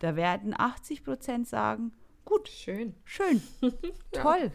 Da 0.00 0.16
werden 0.16 0.54
80 0.56 1.02
Prozent 1.02 1.48
sagen, 1.48 1.92
gut, 2.24 2.48
schön, 2.48 2.94
schön, 3.04 3.42
toll. 4.12 4.52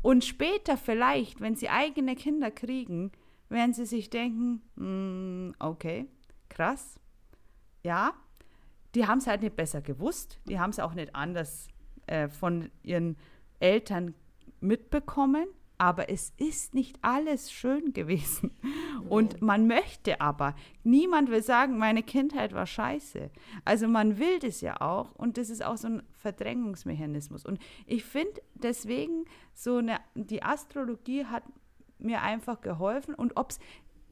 Und 0.00 0.24
später 0.24 0.76
vielleicht, 0.76 1.40
wenn 1.40 1.54
sie 1.54 1.68
eigene 1.68 2.16
Kinder 2.16 2.50
kriegen, 2.50 3.12
werden 3.52 3.72
sie 3.72 3.86
sich 3.86 4.10
denken, 4.10 4.62
mm, 4.76 5.54
okay, 5.58 6.06
krass, 6.48 6.98
ja, 7.84 8.12
die 8.94 9.06
haben 9.06 9.18
es 9.18 9.26
halt 9.26 9.42
nicht 9.42 9.56
besser 9.56 9.80
gewusst, 9.80 10.40
die 10.48 10.58
haben 10.58 10.70
es 10.70 10.80
auch 10.80 10.94
nicht 10.94 11.14
anders 11.14 11.68
äh, 12.06 12.28
von 12.28 12.70
ihren 12.82 13.16
Eltern 13.60 14.14
mitbekommen, 14.60 15.46
aber 15.78 16.10
es 16.10 16.32
ist 16.36 16.74
nicht 16.74 16.98
alles 17.02 17.50
schön 17.50 17.92
gewesen. 17.92 18.52
Und 19.08 19.42
man 19.42 19.66
möchte 19.66 20.20
aber, 20.20 20.54
niemand 20.84 21.28
will 21.28 21.42
sagen, 21.42 21.76
meine 21.76 22.04
Kindheit 22.04 22.52
war 22.52 22.66
scheiße. 22.66 23.30
Also 23.64 23.88
man 23.88 24.18
will 24.18 24.38
das 24.38 24.60
ja 24.60 24.80
auch 24.80 25.12
und 25.16 25.38
das 25.38 25.50
ist 25.50 25.64
auch 25.64 25.76
so 25.76 25.88
ein 25.88 26.02
Verdrängungsmechanismus. 26.12 27.44
Und 27.44 27.58
ich 27.86 28.04
finde 28.04 28.40
deswegen 28.54 29.24
so 29.54 29.78
eine, 29.78 29.98
die 30.14 30.42
Astrologie 30.44 31.24
hat 31.24 31.42
mir 32.04 32.22
einfach 32.22 32.60
geholfen 32.60 33.14
und 33.14 33.36
ob 33.36 33.50
es 33.50 33.60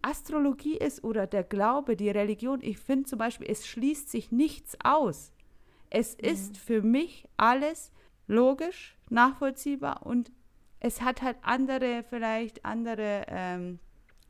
Astrologie 0.02 0.76
ist 0.76 1.04
oder 1.04 1.26
der 1.26 1.44
Glaube, 1.44 1.96
die 1.96 2.10
Religion, 2.10 2.60
ich 2.62 2.78
finde 2.78 3.04
zum 3.04 3.18
Beispiel, 3.18 3.46
es 3.50 3.66
schließt 3.66 4.10
sich 4.10 4.32
nichts 4.32 4.76
aus. 4.82 5.32
Es 5.90 6.16
mhm. 6.16 6.28
ist 6.28 6.58
für 6.58 6.82
mich 6.82 7.28
alles 7.36 7.92
logisch, 8.26 8.96
nachvollziehbar 9.10 10.06
und 10.06 10.30
es 10.78 11.02
hat 11.02 11.20
halt 11.20 11.36
andere, 11.42 12.04
vielleicht 12.08 12.64
andere 12.64 13.26
ähm, 13.28 13.78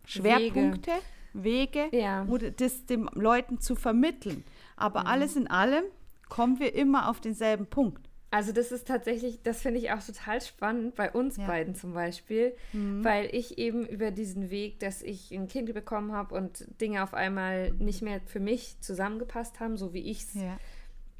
Schwerpunkte, 0.04 0.90
Wege, 1.32 1.86
Wege 1.90 1.96
ja. 1.96 2.24
oder 2.26 2.50
das 2.50 2.86
den 2.86 3.08
Leuten 3.12 3.60
zu 3.60 3.76
vermitteln. 3.76 4.42
Aber 4.76 5.02
mhm. 5.02 5.06
alles 5.06 5.36
in 5.36 5.46
allem 5.46 5.84
kommen 6.28 6.58
wir 6.58 6.74
immer 6.74 7.08
auf 7.08 7.20
denselben 7.20 7.66
Punkt. 7.66 8.09
Also 8.32 8.52
das 8.52 8.70
ist 8.70 8.86
tatsächlich, 8.86 9.42
das 9.42 9.60
finde 9.60 9.80
ich 9.80 9.90
auch 9.90 10.02
total 10.02 10.40
spannend 10.40 10.94
bei 10.94 11.10
uns 11.10 11.36
ja. 11.36 11.46
beiden 11.46 11.74
zum 11.74 11.94
Beispiel, 11.94 12.54
mhm. 12.72 13.04
weil 13.04 13.28
ich 13.34 13.58
eben 13.58 13.84
über 13.84 14.12
diesen 14.12 14.50
Weg, 14.50 14.78
dass 14.78 15.02
ich 15.02 15.32
ein 15.32 15.48
Kind 15.48 15.72
bekommen 15.74 16.12
habe 16.12 16.36
und 16.36 16.64
Dinge 16.80 17.02
auf 17.02 17.12
einmal 17.12 17.72
nicht 17.72 18.02
mehr 18.02 18.20
für 18.26 18.38
mich 18.38 18.76
zusammengepasst 18.80 19.58
haben, 19.58 19.76
so 19.76 19.92
wie 19.94 20.08
ich 20.08 20.22
es 20.22 20.34
ja. 20.34 20.58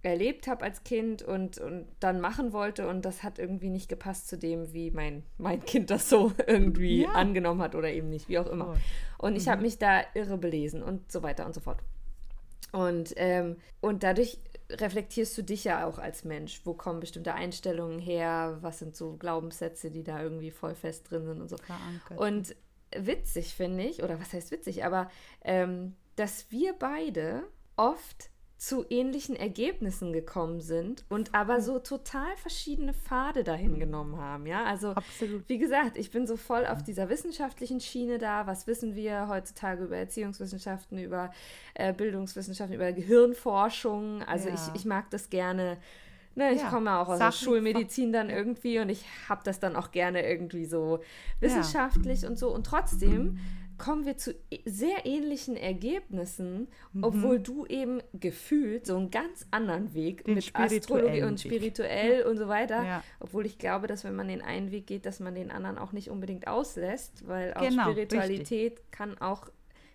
erlebt 0.03 0.47
habe 0.47 0.65
als 0.65 0.85
Kind 0.85 1.23
und, 1.23 1.59
und 1.59 1.87
dann 1.99 2.21
machen 2.21 2.53
wollte 2.53 2.87
und 2.87 3.05
das 3.05 3.25
hat 3.25 3.41
irgendwie 3.41 3.71
nicht 3.71 3.89
gepasst 3.89 4.29
zu 4.29 4.39
dem, 4.39 4.73
wie 4.73 4.93
mein, 4.93 5.25
mein 5.37 5.65
Kind 5.65 5.91
das 5.91 6.09
so 6.09 6.31
irgendwie 6.47 7.03
ja. 7.03 7.11
angenommen 7.11 7.61
hat 7.61 7.75
oder 7.75 7.91
eben 7.91 8.09
nicht, 8.09 8.29
wie 8.29 8.39
auch 8.39 8.47
immer. 8.47 8.77
Oh. 9.19 9.27
Und 9.27 9.35
ich 9.35 9.47
mhm. 9.47 9.51
habe 9.51 9.63
mich 9.63 9.79
da 9.79 10.03
irre 10.15 10.39
belesen 10.39 10.81
und 10.81 11.11
so 11.11 11.25
weiter 11.25 11.45
und 11.45 11.55
so 11.55 11.61
fort. 11.61 11.81
Und, 12.73 13.15
ähm, 13.17 13.57
und 13.81 14.05
dadurch 14.05 14.39
reflektierst 14.79 15.37
du 15.37 15.43
dich 15.43 15.65
ja 15.65 15.87
auch 15.87 15.99
als 15.99 16.25
Mensch. 16.25 16.61
Wo 16.65 16.75
kommen 16.75 17.01
bestimmte 17.01 17.35
Einstellungen 17.35 17.99
her? 17.99 18.59
Was 18.61 18.79
sind 18.79 18.97
so 18.97 19.17
Glaubenssätze, 19.17 19.91
die 19.91 20.03
da 20.03 20.23
irgendwie 20.23 20.51
voll 20.51 20.75
fest 20.75 21.11
drin 21.11 21.27
sind 21.27 21.41
und 21.41 21.49
so. 21.49 21.57
Verankert. 21.57 22.19
Und 22.19 22.57
witzig 22.97 23.55
finde 23.55 23.85
ich, 23.85 24.03
oder 24.03 24.21
was 24.21 24.33
heißt 24.33 24.51
witzig, 24.51 24.85
aber 24.85 25.11
ähm, 25.43 25.97
dass 26.17 26.51
wir 26.51 26.75
beide 26.75 27.45
oft 27.77 28.30
zu 28.61 28.85
ähnlichen 28.91 29.37
Ergebnissen 29.37 30.13
gekommen 30.13 30.61
sind 30.61 31.07
und 31.09 31.35
aber 31.35 31.63
so 31.63 31.79
total 31.79 32.37
verschiedene 32.37 32.93
Pfade 32.93 33.43
dahin 33.43 33.79
genommen 33.79 34.19
haben, 34.19 34.47
ja? 34.47 34.65
Also 34.65 34.91
Absolut. 34.91 35.49
wie 35.49 35.57
gesagt, 35.57 35.97
ich 35.97 36.11
bin 36.11 36.27
so 36.27 36.37
voll 36.37 36.67
auf 36.67 36.83
dieser 36.83 37.09
wissenschaftlichen 37.09 37.81
Schiene 37.81 38.19
da. 38.19 38.47
Was 38.47 38.67
wissen 38.67 38.95
wir 38.95 39.29
heutzutage 39.29 39.85
über 39.85 39.97
Erziehungswissenschaften, 39.97 40.99
über 40.99 41.31
äh, 41.73 41.95
Bildungswissenschaften, 41.95 42.75
über 42.75 42.93
Gehirnforschung? 42.93 44.23
Also 44.25 44.51
ja. 44.51 44.55
ich, 44.55 44.61
ich 44.75 44.85
mag 44.85 45.09
das 45.09 45.31
gerne. 45.31 45.79
Ne, 46.35 46.53
ich 46.53 46.61
ja, 46.61 46.69
komme 46.69 46.99
auch 46.99 47.09
aus 47.09 47.19
der 47.19 47.33
Schulmedizin 47.33 48.13
dann 48.13 48.29
irgendwie 48.29 48.79
und 48.79 48.91
ich 48.91 49.07
habe 49.31 49.41
das 49.43 49.59
dann 49.59 49.75
auch 49.75 49.91
gerne 49.91 50.29
irgendwie 50.29 50.67
so 50.67 51.01
wissenschaftlich 51.41 52.23
ja. 52.23 52.29
und 52.29 52.39
so. 52.39 52.55
Und 52.55 52.67
trotzdem 52.67 53.39
kommen 53.81 54.05
wir 54.05 54.17
zu 54.19 54.35
e, 54.51 54.61
sehr 54.67 55.07
ähnlichen 55.07 55.57
Ergebnissen, 55.57 56.69
mhm. 56.93 57.03
obwohl 57.03 57.41
du 57.41 57.65
eben 57.67 58.03
gefühlt 58.13 58.87
so 58.87 58.97
einen 58.97 59.11
ganz 59.11 59.47
anderen 59.51 59.95
Weg 59.95 60.25
den 60.25 60.35
mit 60.35 60.51
Astrologie 60.55 61.23
und 61.23 61.41
spirituell 61.41 62.21
ja. 62.21 62.29
und 62.29 62.37
so 62.37 62.47
weiter, 62.47 62.85
ja. 62.85 63.03
obwohl 63.21 63.47
ich 63.47 63.59
glaube, 63.59 63.87
dass 63.87 64.05
wenn 64.05 64.15
man 64.15 64.29
den 64.29 64.43
einen 64.43 64.71
Weg 64.71 64.87
geht, 64.87 65.07
dass 65.07 65.19
man 65.19 65.35
den 65.35 65.51
anderen 65.51 65.79
auch 65.79 65.93
nicht 65.93 66.11
unbedingt 66.11 66.47
auslässt, 66.47 67.27
weil 67.27 67.55
auch 67.55 67.63
genau, 67.63 67.91
Spiritualität 67.91 68.73
richtig. 68.73 68.93
kann 68.93 69.19
auch 69.19 69.49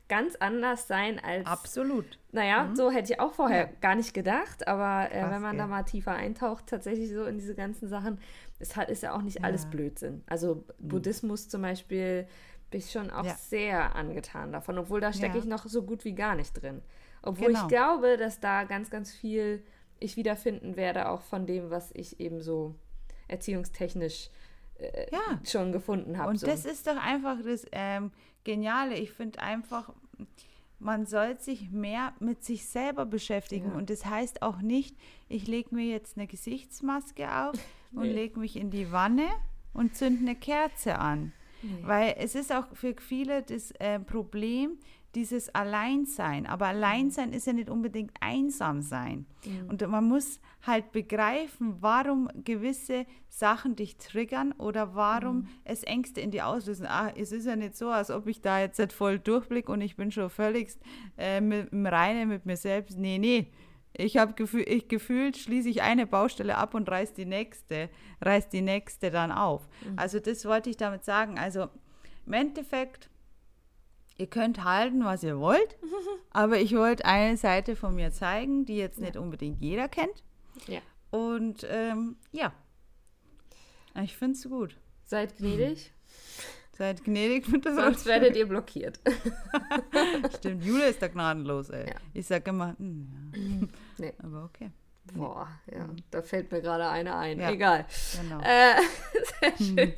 ganz 0.08 0.36
anders 0.36 0.88
sein 0.88 1.20
als. 1.24 1.46
Absolut. 1.46 2.20
Naja, 2.32 2.64
mhm. 2.64 2.76
so 2.76 2.90
hätte 2.90 3.14
ich 3.14 3.20
auch 3.20 3.34
vorher 3.34 3.66
ja. 3.66 3.70
gar 3.82 3.96
nicht 3.96 4.14
gedacht, 4.14 4.68
aber 4.68 5.12
äh, 5.12 5.20
Krass, 5.20 5.32
wenn 5.32 5.42
man 5.42 5.58
ja. 5.58 5.64
da 5.64 5.68
mal 5.68 5.84
tiefer 5.84 6.14
eintaucht, 6.14 6.68
tatsächlich 6.68 7.12
so 7.12 7.26
in 7.26 7.38
diese 7.38 7.54
ganzen 7.54 7.88
Sachen, 7.88 8.20
ist, 8.60 8.76
halt, 8.76 8.90
ist 8.90 9.04
ja 9.04 9.14
auch 9.14 9.22
nicht 9.22 9.44
alles 9.44 9.64
ja. 9.64 9.70
Blödsinn. 9.70 10.24
Also 10.26 10.64
mhm. 10.80 10.88
Buddhismus 10.88 11.50
zum 11.50 11.62
Beispiel 11.62 12.28
bin 12.76 12.82
ich 12.82 12.92
schon 12.92 13.10
auch 13.10 13.24
sehr 13.38 13.96
angetan 13.96 14.52
davon, 14.52 14.78
obwohl 14.78 15.00
da 15.00 15.14
stecke 15.14 15.38
ich 15.38 15.46
noch 15.46 15.66
so 15.66 15.84
gut 15.84 16.04
wie 16.04 16.12
gar 16.12 16.36
nicht 16.36 16.62
drin. 16.62 16.82
Obwohl 17.22 17.48
genau. 17.48 17.62
ich 17.62 17.68
glaube, 17.70 18.18
dass 18.18 18.42
da 18.42 18.66
ganz, 18.66 18.90
ganz 18.90 19.14
viel 19.14 19.64
ich 19.98 20.18
wiederfinden 20.18 20.76
werde, 20.76 21.08
auch 21.08 21.22
von 21.22 21.46
dem, 21.46 21.70
was 21.70 21.92
ich 21.94 22.20
eben 22.20 22.42
so 22.42 22.76
erziehungstechnisch 23.30 24.30
äh, 24.78 25.10
ja. 25.10 25.40
schon 25.46 25.72
gefunden 25.72 26.18
habe. 26.18 26.32
Und 26.32 26.42
so. 26.42 26.48
das 26.48 26.66
ist 26.66 26.86
doch 26.86 26.98
einfach 26.98 27.38
das 27.46 27.66
ähm, 27.72 28.12
Geniale. 28.44 28.96
Ich 28.96 29.14
finde 29.14 29.40
einfach, 29.40 29.94
man 30.78 31.06
soll 31.06 31.40
sich 31.40 31.72
mehr 31.72 32.12
mit 32.20 32.44
sich 32.44 32.68
selber 32.68 33.06
beschäftigen. 33.06 33.70
Ja. 33.70 33.78
Und 33.78 33.90
das 33.90 34.06
heißt 34.06 34.42
auch 34.42 34.58
nicht, 34.58 34.98
ich 35.30 35.48
lege 35.48 35.74
mir 35.74 35.86
jetzt 35.86 36.18
eine 36.18 36.28
Gesichtsmaske 36.28 37.26
auf 37.34 37.56
nee. 37.92 38.02
und 38.02 38.10
lege 38.10 38.38
mich 38.38 38.58
in 38.58 38.70
die 38.70 38.92
Wanne 38.92 39.30
und 39.72 39.96
zünde 39.96 40.24
eine 40.24 40.36
Kerze 40.36 41.00
an. 41.00 41.32
Nee. 41.66 41.88
Weil 41.88 42.16
es 42.20 42.36
ist 42.36 42.54
auch 42.54 42.68
für 42.74 42.96
viele 43.00 43.44
das 43.44 43.72
äh, 43.80 44.00
Problem, 44.00 44.78
dieses 45.16 45.54
Alleinsein. 45.56 46.46
Aber 46.46 46.68
Alleinsein 46.68 47.32
ist 47.32 47.48
ja 47.48 47.54
nicht 47.54 47.70
unbedingt 47.70 48.12
einsam 48.20 48.82
sein. 48.82 49.26
Mhm. 49.46 49.70
Und 49.70 49.88
man 49.88 50.08
muss 50.08 50.40
halt 50.62 50.92
begreifen, 50.92 51.78
warum 51.80 52.30
gewisse 52.44 53.06
Sachen 53.30 53.76
dich 53.76 53.98
triggern 53.98 54.52
oder 54.54 54.94
warum 54.94 55.38
mhm. 55.38 55.48
es 55.64 55.84
Ängste 55.84 56.22
in 56.22 56.32
dir 56.32 56.48
auslösen. 56.48 56.86
Ach, 56.88 57.12
es 57.16 57.32
ist 57.32 57.46
ja 57.46 57.56
nicht 57.56 57.78
so, 57.78 57.90
als 57.90 58.12
ob 58.12 58.28
ich 58.28 58.42
da 58.42 58.60
jetzt 58.60 58.94
voll 58.94 59.20
durchblicke 59.20 59.72
und 59.72 59.82
ich 59.82 59.96
bin 59.96 60.12
schon 60.12 60.30
völlig 60.30 60.78
äh, 61.18 61.40
mit, 61.42 61.72
im 61.72 61.86
Reinen 61.86 62.28
mit 62.28 62.46
mir 62.46 62.58
selbst. 62.58 62.98
Nee, 62.98 63.18
nee. 63.18 63.48
Ich 63.98 64.18
habe 64.18 64.34
gefühl, 64.34 64.66
ich 64.68 64.88
gefühlt, 64.88 65.38
schließe 65.38 65.70
ich 65.70 65.82
eine 65.82 66.06
Baustelle 66.06 66.58
ab 66.58 66.74
und 66.74 66.90
reiß 66.90 67.14
die 67.14 67.26
nächste, 67.26 67.90
reiß 68.22 68.50
die 68.50 68.62
nächste 68.62 69.10
dann 69.10 69.32
auf. 69.32 69.68
Mhm. 69.84 69.98
Also 69.98 70.20
das 70.20 70.46
wollte 70.46 70.70
ich 70.70 70.78
damit 70.78 71.06
sagen. 71.06 71.40
Also 71.40 71.70
im 72.26 72.34
Endeffekt 72.34 73.10
ihr 74.18 74.28
könnt 74.28 74.64
halten, 74.64 75.04
was 75.04 75.24
ihr 75.24 75.40
wollt, 75.40 75.78
aber 76.32 76.60
ich 76.60 76.76
wollte 76.76 77.06
eine 77.06 77.38
Seite 77.38 77.76
von 77.76 77.96
mir 77.96 78.12
zeigen, 78.12 78.66
die 78.66 78.78
jetzt 78.78 79.00
nicht 79.00 79.18
unbedingt 79.18 79.62
jeder 79.62 79.88
kennt. 79.88 80.24
Ja. 80.68 80.80
Und 81.12 81.66
ähm, 81.70 82.18
ja, 82.32 82.54
ich 84.02 84.18
finde 84.18 84.38
es 84.38 84.44
gut. 84.50 84.78
Seid 85.06 85.38
gnädig. 85.38 85.92
Seid 86.78 87.06
gnädig 87.06 87.48
mit 87.48 87.66
das 87.66 87.76
Sonst 87.76 88.06
werdet 88.06 88.36
ihr 88.36 88.48
blockiert. 88.48 89.00
Stimmt, 90.38 90.66
Jule 90.66 90.90
ist 90.90 91.02
da 91.02 91.08
gnadenlos, 91.08 91.70
ey. 91.70 91.88
Ja. 91.88 91.96
Ich 92.14 92.28
sage 92.28 92.50
immer, 92.50 92.76
hm, 92.78 93.32
ja. 93.34 93.68
nee. 93.98 94.14
aber 94.22 94.44
okay. 94.44 94.72
Boah, 95.14 95.48
ja, 95.72 95.86
mhm. 95.86 95.96
da 96.12 96.22
fällt 96.22 96.52
mir 96.52 96.62
gerade 96.62 96.90
eine 96.90 97.16
ein. 97.16 97.40
Ja, 97.40 97.52
Egal. 97.52 97.86
Genau. 98.22 98.42
Äh, 98.42 98.76
sehr 99.58 99.58
schön. 99.58 99.94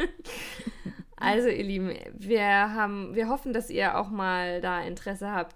Also, 1.15 1.47
ihr 1.47 1.63
Lieben, 1.63 1.93
wir 2.13 2.45
haben, 2.45 3.15
wir 3.15 3.27
hoffen, 3.27 3.53
dass 3.53 3.71
ihr 3.71 3.97
auch 3.97 4.09
mal 4.09 4.61
da 4.61 4.81
Interesse 4.81 5.31
habt, 5.31 5.55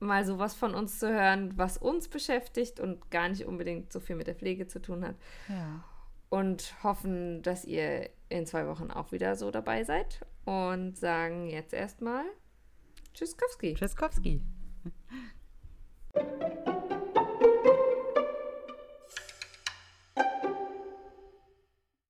mal 0.00 0.24
sowas 0.24 0.54
von 0.54 0.74
uns 0.74 0.98
zu 0.98 1.08
hören, 1.08 1.52
was 1.56 1.78
uns 1.78 2.08
beschäftigt 2.08 2.80
und 2.80 3.08
gar 3.12 3.28
nicht 3.28 3.46
unbedingt 3.46 3.92
so 3.92 4.00
viel 4.00 4.16
mit 4.16 4.26
der 4.26 4.34
Pflege 4.34 4.66
zu 4.66 4.82
tun 4.82 5.04
hat. 5.04 5.14
Ja. 5.48 5.84
Und 6.28 6.74
hoffen, 6.82 7.42
dass 7.42 7.64
ihr 7.64 8.10
in 8.28 8.46
zwei 8.46 8.66
Wochen 8.66 8.90
auch 8.90 9.12
wieder 9.12 9.36
so 9.36 9.52
dabei 9.52 9.84
seid 9.84 10.26
und 10.46 10.96
sagen 10.96 11.48
jetzt 11.48 11.74
erstmal 11.74 12.24
Tschüsskowski. 13.12 13.74
Tschüsskowski. 13.74 14.40